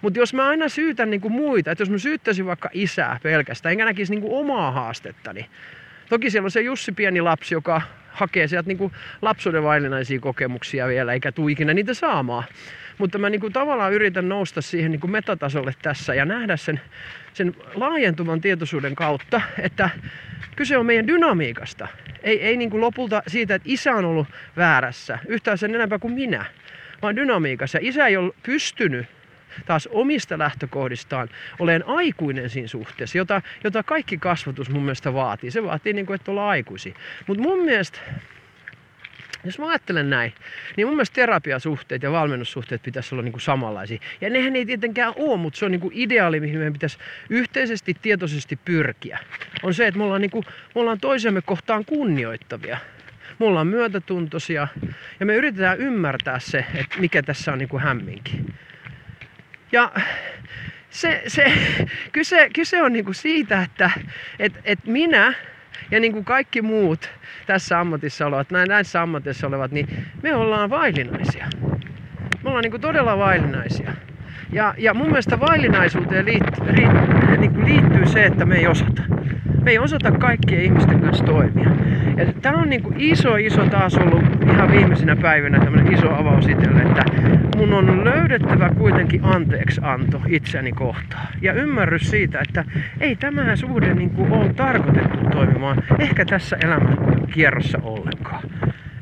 Mutta 0.00 0.18
jos 0.18 0.34
mä 0.34 0.48
aina 0.48 0.68
syytän 0.68 1.10
niin 1.10 1.20
kuin 1.20 1.32
muita, 1.32 1.70
että 1.70 1.82
jos 1.82 1.90
mä 1.90 1.98
syyttäisin 1.98 2.46
vaikka 2.46 2.70
isää 2.72 3.20
pelkästään, 3.22 3.70
enkä 3.72 3.84
näkisi 3.84 4.12
niin 4.12 4.22
kuin 4.22 4.40
omaa 4.40 4.70
haastettani. 4.70 5.46
Toki 6.08 6.30
siellä 6.30 6.46
on 6.46 6.50
se 6.50 6.60
Jussi 6.60 6.92
pieni 6.92 7.20
lapsi, 7.20 7.54
joka 7.54 7.82
hakee 8.12 8.48
sieltä 8.48 8.68
niin 8.68 8.78
kuin 8.78 8.92
lapsuuden 9.22 9.62
vaillinaisia 9.62 10.20
kokemuksia 10.20 10.88
vielä, 10.88 11.12
eikä 11.12 11.32
tule 11.32 11.52
ikinä 11.52 11.74
niitä 11.74 11.94
saamaan. 11.94 12.44
Mutta 12.98 13.18
mä 13.18 13.30
niin 13.30 13.40
kuin 13.40 13.52
tavallaan 13.52 13.92
yritän 13.92 14.28
nousta 14.28 14.60
siihen 14.62 14.90
niin 14.90 15.00
kuin 15.00 15.10
metatasolle 15.10 15.74
tässä 15.82 16.14
ja 16.14 16.24
nähdä 16.24 16.56
sen, 16.56 16.80
sen 17.32 17.54
laajentuvan 17.74 18.40
tietoisuuden 18.40 18.94
kautta, 18.94 19.40
että 19.58 19.90
kyse 20.56 20.78
on 20.78 20.86
meidän 20.86 21.06
dynamiikasta. 21.06 21.88
Ei, 22.22 22.42
ei 22.42 22.56
niin 22.56 22.70
kuin 22.70 22.80
lopulta 22.80 23.22
siitä, 23.26 23.54
että 23.54 23.68
isä 23.70 23.92
on 23.92 24.04
ollut 24.04 24.28
väärässä 24.56 25.18
yhtään 25.28 25.58
sen 25.58 25.74
enempää 25.74 25.98
kuin 25.98 26.14
minä, 26.14 26.44
vaan 27.02 27.16
dynamiikassa. 27.16 27.78
Isä 27.82 28.06
ei 28.06 28.16
ole 28.16 28.32
pystynyt 28.42 29.06
taas 29.66 29.88
omista 29.92 30.38
lähtökohdistaan 30.38 31.28
olen 31.58 31.84
aikuinen 31.86 32.50
siinä 32.50 32.68
suhteessa, 32.68 33.18
jota, 33.18 33.42
jota 33.64 33.82
kaikki 33.82 34.18
kasvatus 34.18 34.70
mun 34.70 34.82
mielestä 34.82 35.14
vaatii. 35.14 35.50
Se 35.50 35.62
vaatii, 35.62 35.92
niin 35.92 36.06
kuin, 36.06 36.14
että 36.14 36.30
ollaan 36.30 36.50
aikuisia. 36.50 36.94
Mutta 37.26 37.42
mun 37.42 37.64
mielestä 37.64 38.00
jos 39.44 39.58
mä 39.58 39.68
ajattelen 39.68 40.10
näin, 40.10 40.32
niin 40.76 40.86
mun 40.86 40.96
mielestä 40.96 41.14
terapiasuhteet 41.14 42.02
ja 42.02 42.12
valmennussuhteet 42.12 42.82
pitäisi 42.82 43.14
olla 43.14 43.22
niin 43.22 43.32
kuin 43.32 43.40
samanlaisia. 43.40 43.98
Ja 44.20 44.30
nehän 44.30 44.56
ei 44.56 44.66
tietenkään 44.66 45.12
ole, 45.16 45.36
mutta 45.36 45.58
se 45.58 45.64
on 45.64 45.70
niin 45.70 45.80
kuin 45.80 45.92
ideaali, 45.94 46.40
mihin 46.40 46.56
meidän 46.56 46.72
pitäisi 46.72 46.98
yhteisesti, 47.30 47.96
tietoisesti 48.02 48.58
pyrkiä. 48.64 49.18
On 49.62 49.74
se, 49.74 49.86
että 49.86 49.98
me 49.98 50.04
ollaan, 50.04 50.20
niin 50.20 50.30
kuin, 50.30 50.44
me 50.74 50.80
ollaan 50.80 51.00
toisemme 51.00 51.42
kohtaan 51.42 51.84
kunnioittavia. 51.84 52.78
Me 53.38 53.46
ollaan 53.46 53.66
myötätuntoisia 53.66 54.68
ja 55.20 55.26
me 55.26 55.34
yritetään 55.34 55.78
ymmärtää 55.78 56.38
se, 56.38 56.64
että 56.74 56.98
mikä 56.98 57.22
tässä 57.22 57.52
on 57.52 57.58
niin 57.58 57.68
kuin 57.68 57.82
hämminki. 57.82 58.40
Ja 59.72 59.92
se, 60.90 61.22
se, 61.26 61.52
kyse, 62.12 62.50
kyse 62.54 62.82
on 62.82 62.92
niin 62.92 63.04
kuin 63.04 63.14
siitä, 63.14 63.62
että 63.62 63.90
et, 64.38 64.52
et 64.64 64.78
minä 64.86 65.34
ja 65.90 66.00
niin 66.00 66.12
kuin 66.12 66.24
kaikki 66.24 66.62
muut 66.62 67.10
tässä 67.46 67.80
ammatissa 67.80 68.26
olevat, 68.26 68.50
näissä 68.68 69.02
ammatissa 69.02 69.46
olevat, 69.46 69.70
niin 69.70 70.06
me 70.22 70.34
ollaan 70.34 70.70
vaillinaisia. 70.70 71.46
Me 72.42 72.48
ollaan 72.48 72.62
niin 72.62 72.70
kuin 72.70 72.80
todella 72.80 73.18
vaillinaisia. 73.18 73.92
Ja, 74.52 74.74
ja 74.78 74.94
mun 74.94 75.06
mielestä 75.06 75.40
vaillinaisuuteen 75.40 76.26
liittyy, 76.26 76.72
niin 76.72 77.64
liittyy 77.64 78.06
se, 78.06 78.24
että 78.24 78.44
me 78.44 78.56
ei 78.56 78.66
osata. 78.66 79.02
Me 79.64 79.70
ei 79.70 79.78
osata 79.78 80.12
kaikkien 80.12 80.62
ihmisten 80.62 81.00
kanssa 81.00 81.24
toimia. 81.24 81.70
Ja 82.16 82.32
tämä 82.42 82.58
on 82.58 82.68
niin 82.68 82.82
kuin 82.82 82.94
iso, 82.98 83.36
iso 83.36 83.66
taas 83.66 83.94
ollut 83.94 84.22
ihan 84.54 84.72
viimeisinä 84.72 85.16
päivinä 85.16 85.58
tämmöinen 85.58 85.92
iso 85.92 86.14
avaus 86.14 86.48
itselle, 86.48 86.82
että 86.82 87.04
mun 87.56 87.74
on 87.74 88.04
löydettävä 88.04 88.70
kuitenkin 88.78 89.24
anteeksi 89.24 89.80
anto 89.84 90.22
itseni 90.28 90.72
kohtaan. 90.72 91.26
Ja 91.42 91.52
ymmärrys 91.52 92.10
siitä, 92.10 92.40
että 92.48 92.64
ei 93.00 93.16
tämä 93.16 93.56
suhde 93.56 93.94
niin 93.94 94.10
kuin 94.10 94.32
ole 94.32 94.52
tarkoitettu 94.54 95.18
toimimaan 95.32 95.82
ehkä 95.98 96.24
tässä 96.24 96.56
elämän 96.64 96.96
kierrossa 97.32 97.78
ollenkaan. 97.82 98.42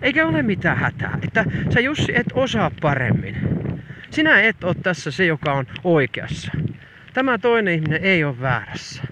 Eikä 0.03 0.27
ole 0.27 0.43
mitään 0.43 0.77
hätää, 0.77 1.19
että 1.23 1.45
sä 1.71 1.81
Jussi 1.81 2.13
et 2.17 2.27
osaa 2.35 2.71
paremmin. 2.81 3.37
Sinä 4.11 4.41
et 4.41 4.65
ole 4.65 4.75
tässä 4.83 5.11
se, 5.11 5.27
joka 5.27 5.53
on 5.53 5.67
oikeassa. 5.85 6.53
Tämä 7.13 7.39
toinen 7.39 7.75
ihminen 7.75 8.03
ei 8.03 8.25
ole 8.25 8.41
väärässä. 8.41 9.03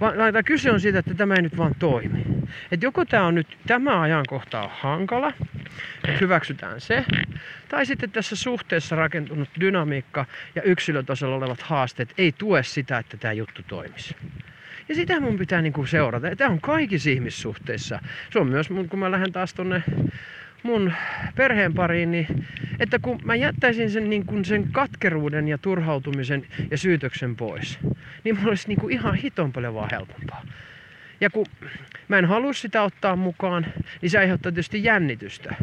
Vaan 0.00 0.44
kyse 0.44 0.70
on 0.70 0.80
siitä, 0.80 0.98
että 0.98 1.14
tämä 1.14 1.34
ei 1.34 1.42
nyt 1.42 1.56
vaan 1.56 1.74
toimi. 1.78 2.24
Että 2.72 2.86
joko 2.86 3.04
tämä 3.04 3.26
on 3.26 3.34
nyt, 3.34 3.58
tämä 3.66 4.00
ajankohta 4.00 4.60
on 4.60 4.70
hankala, 4.72 5.32
että 6.04 6.18
hyväksytään 6.20 6.80
se, 6.80 7.04
tai 7.68 7.86
sitten 7.86 8.10
tässä 8.10 8.36
suhteessa 8.36 8.96
rakentunut 8.96 9.48
dynamiikka 9.60 10.24
ja 10.54 10.62
yksilötasolla 10.62 11.36
olevat 11.36 11.62
haasteet 11.62 12.14
ei 12.18 12.32
tue 12.32 12.62
sitä, 12.62 12.98
että 12.98 13.16
tämä 13.16 13.32
juttu 13.32 13.62
toimisi. 13.62 14.16
Ja 14.88 14.94
sitä 14.94 15.20
mun 15.20 15.38
pitää 15.38 15.62
niinku 15.62 15.86
seurata. 15.86 16.36
Tämä 16.36 16.50
on 16.50 16.60
kaikissa 16.60 17.10
ihmissuhteissa. 17.10 18.00
Se 18.32 18.38
on 18.38 18.46
myös 18.46 18.70
mun, 18.70 18.88
kun 18.88 18.98
mä 18.98 19.10
lähden 19.10 19.32
taas 19.32 19.54
tonne 19.54 19.82
mun 20.62 20.92
perheen 21.36 21.74
pariin, 21.74 22.10
niin 22.10 22.26
että 22.80 22.98
kun 22.98 23.18
mä 23.24 23.34
jättäisin 23.34 23.90
sen, 23.90 24.10
niin 24.10 24.26
kuin 24.26 24.44
sen 24.44 24.72
katkeruuden 24.72 25.48
ja 25.48 25.58
turhautumisen 25.58 26.46
ja 26.70 26.78
syytöksen 26.78 27.36
pois, 27.36 27.78
niin 28.24 28.36
mulla 28.36 28.48
olisi 28.48 28.68
niin 28.68 28.80
kuin 28.80 28.94
ihan 28.94 29.14
hiton 29.14 29.52
paljon 29.52 29.74
vaan 29.74 29.90
helpompaa. 29.90 30.44
Ja 31.20 31.30
kun 31.30 31.46
mä 32.08 32.18
en 32.18 32.24
halua 32.24 32.52
sitä 32.52 32.82
ottaa 32.82 33.16
mukaan, 33.16 33.66
niin 34.02 34.10
se 34.10 34.18
aiheuttaa 34.18 34.52
tietysti 34.52 34.84
jännitystä, 34.84 35.54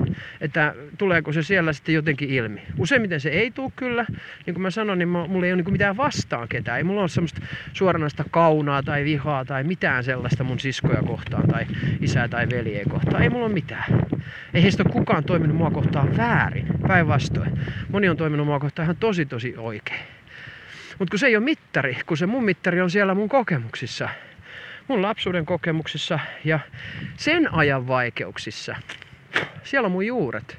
että 0.41 0.75
tuleeko 0.97 1.31
se 1.33 1.43
siellä 1.43 1.73
sitten 1.73 1.95
jotenkin 1.95 2.29
ilmi. 2.29 2.61
Useimmiten 2.77 3.19
se 3.19 3.29
ei 3.29 3.51
tule 3.51 3.71
kyllä, 3.75 4.05
niin 4.45 4.53
kuin 4.53 4.61
mä 4.61 4.69
sanoin, 4.69 4.99
niin 4.99 5.09
mulla 5.09 5.45
ei 5.45 5.53
ole 5.53 5.61
niin 5.61 5.71
mitään 5.71 5.97
vastaan 5.97 6.47
ketään. 6.47 6.77
Ei 6.77 6.83
mulla 6.83 7.01
ole 7.01 7.09
semmoista 7.09 7.41
suoranaista 7.73 8.25
kaunaa 8.31 8.83
tai 8.83 9.03
vihaa 9.03 9.45
tai 9.45 9.63
mitään 9.63 10.03
sellaista 10.03 10.43
mun 10.43 10.59
siskoja 10.59 11.01
kohtaan 11.01 11.47
tai 11.47 11.65
isää 12.01 12.27
tai 12.27 12.47
veljeä 12.49 12.83
kohtaan. 12.89 13.23
Ei 13.23 13.29
mulla 13.29 13.45
ole 13.45 13.53
mitään. 13.53 13.83
Ei 14.53 14.63
heistä 14.63 14.83
ole 14.83 14.93
kukaan 14.93 15.23
toiminut 15.23 15.57
mua 15.57 15.71
kohtaan 15.71 16.17
väärin, 16.17 16.67
päinvastoin. 16.87 17.59
Moni 17.89 18.09
on 18.09 18.17
toiminut 18.17 18.47
mua 18.47 18.59
kohtaan 18.59 18.85
ihan 18.85 18.97
tosi 18.99 19.25
tosi 19.25 19.53
oikein. 19.57 19.99
Mutta 20.99 21.11
kun 21.11 21.19
se 21.19 21.27
ei 21.27 21.35
ole 21.35 21.43
mittari, 21.43 21.97
kun 22.05 22.17
se 22.17 22.25
mun 22.25 22.45
mittari 22.45 22.81
on 22.81 22.91
siellä 22.91 23.15
mun 23.15 23.29
kokemuksissa, 23.29 24.09
mun 24.87 25.01
lapsuuden 25.01 25.45
kokemuksissa 25.45 26.19
ja 26.43 26.59
sen 27.15 27.53
ajan 27.53 27.87
vaikeuksissa. 27.87 28.75
Siellä 29.63 29.85
on 29.85 29.91
mun 29.91 30.05
juuret. 30.05 30.57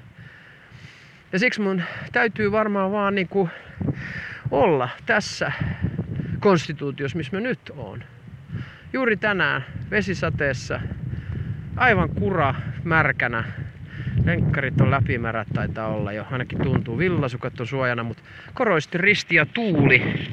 Ja 1.33 1.39
siksi 1.39 1.61
mun 1.61 1.83
täytyy 2.13 2.53
varmaan 2.53 2.93
vaan 2.93 3.15
niinku 3.15 3.49
olla 4.51 4.89
tässä 5.07 5.53
konstituutiossa, 6.41 7.19
missä 7.19 7.37
mä 7.37 7.41
nyt 7.41 7.61
oon. 7.77 8.05
Juuri 8.93 9.17
tänään 9.17 9.65
vesisateessa, 9.91 10.81
aivan 11.77 12.09
kura 12.09 12.55
märkänä. 12.85 13.45
Lenkkarit 14.25 14.81
on 14.81 14.91
läpimärät 14.91 15.49
taitaa 15.55 15.89
olla 15.89 16.13
jo, 16.13 16.27
ainakin 16.31 16.63
tuntuu. 16.63 16.99
Villasukat 16.99 17.61
on 17.61 17.67
suojana, 17.67 18.03
mutta 18.03 18.23
koroisti 18.55 18.99
risti 18.99 19.35
ja 19.35 19.47
tuuli. 19.47 20.29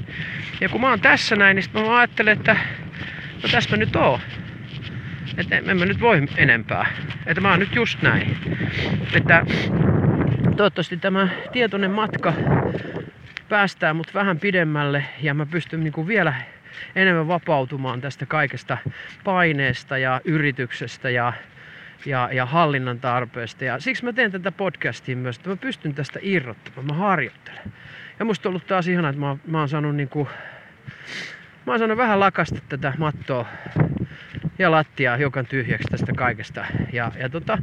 Ja 0.62 0.69
kun 0.69 0.82
mä 0.82 0.89
oon 0.89 1.01
tässä 1.01 1.36
näin, 1.36 1.56
niin 1.56 1.65
mä 1.73 1.97
ajattelen, 1.97 2.38
että 2.38 2.58
tässä 3.51 3.69
mä 3.69 3.77
nyt 3.77 3.95
oon. 3.95 4.19
Että 5.38 5.56
en 5.56 5.77
mä 5.77 5.86
nyt 5.86 5.99
voi 5.99 6.27
enempää. 6.38 6.86
Että 7.25 7.41
mä 7.41 7.49
oon 7.49 7.60
nyt 7.60 7.75
just 7.75 8.01
näin. 8.01 8.38
Että 9.13 9.45
toivottavasti 10.58 10.97
tämä 10.97 11.27
tietoinen 11.51 11.91
matka 11.91 12.34
päästää 13.49 13.93
mut 13.93 14.13
vähän 14.13 14.39
pidemmälle 14.39 15.06
ja 15.21 15.34
mä 15.34 15.45
pystyn 15.45 15.84
niinku 15.84 16.08
vielä 16.08 16.34
enemmän 16.95 17.27
vapautumaan 17.27 18.01
tästä 18.01 18.25
kaikesta 18.25 18.77
paineesta 19.23 19.97
ja 19.97 20.21
yrityksestä 20.25 21.10
ja, 21.10 21.34
ja, 22.06 22.29
ja 22.32 22.45
hallinnan 22.45 22.99
tarpeesta. 22.99 23.65
Ja 23.65 23.79
siksi 23.79 24.06
mä 24.06 24.13
teen 24.13 24.32
tätä 24.32 24.51
podcastia 24.51 25.15
myös, 25.15 25.38
että 25.38 25.49
mä 25.49 25.56
pystyn 25.56 25.95
tästä 25.95 26.19
irrottamaan, 26.21 26.86
mä 26.86 26.93
harjoittelen. 26.93 27.73
Ja 28.19 28.25
musta 28.25 28.49
on 28.49 28.51
ollut 28.51 28.67
taas 28.67 28.88
ihanaa, 28.88 29.10
että 29.10 29.21
mä, 29.21 29.38
mä 29.47 29.60
oon 29.60 29.69
saanut 29.69 29.95
niinku, 29.95 30.27
mä 31.65 31.71
oon 31.71 31.80
saanut 31.80 31.97
vähän 31.97 32.19
lakasta 32.19 32.60
tätä 32.69 32.93
mattoa 32.97 33.45
ja 34.60 34.71
lattia 34.71 35.17
hiukan 35.17 35.45
tyhjäksi 35.45 35.88
tästä 35.91 36.13
kaikesta. 36.17 36.65
Ja, 36.93 37.12
ja 37.19 37.30
tota, 37.30 37.58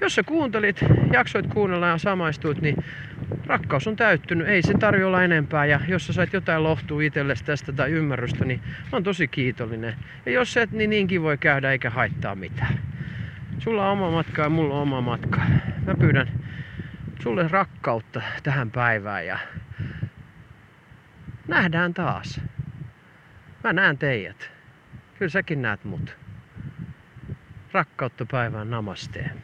jos 0.00 0.14
sä 0.14 0.22
kuuntelit, 0.22 0.80
jaksoit 1.12 1.46
kuunnella 1.46 1.86
ja 1.86 1.98
samaistuit, 1.98 2.60
niin 2.60 2.84
rakkaus 3.46 3.86
on 3.86 3.96
täyttynyt, 3.96 4.48
ei 4.48 4.62
se 4.62 4.74
tarvi 4.74 5.04
olla 5.04 5.22
enempää. 5.22 5.66
Ja 5.66 5.80
jos 5.88 6.06
sä 6.06 6.12
sait 6.12 6.32
jotain 6.32 6.62
lohtua 6.62 7.02
itsellesi 7.02 7.44
tästä 7.44 7.72
tai 7.72 7.90
ymmärrystä, 7.90 8.44
niin 8.44 8.60
mä 8.64 8.88
oon 8.92 9.02
tosi 9.02 9.28
kiitollinen. 9.28 9.94
Ja 10.26 10.32
jos 10.32 10.56
et, 10.56 10.70
niin 10.70 10.90
niinkin 10.90 11.22
voi 11.22 11.38
käydä 11.38 11.72
eikä 11.72 11.90
haittaa 11.90 12.34
mitään. 12.34 12.78
Sulla 13.58 13.86
on 13.86 13.92
oma 13.92 14.10
matka 14.10 14.42
ja 14.42 14.48
mulla 14.48 14.74
on 14.74 14.82
oma 14.82 15.00
matka. 15.00 15.40
Mä 15.86 15.94
pyydän 15.94 16.28
sulle 17.22 17.48
rakkautta 17.48 18.22
tähän 18.42 18.70
päivään 18.70 19.26
ja 19.26 19.38
nähdään 21.48 21.94
taas. 21.94 22.40
Mä 23.66 23.72
näen 23.72 23.98
teidät. 23.98 24.50
Kyllä 25.18 25.30
säkin 25.30 25.62
näet 25.62 25.84
mut. 25.84 26.16
Rakkautta 27.72 28.26
päivään 28.30 28.70
namasteen. 28.70 29.42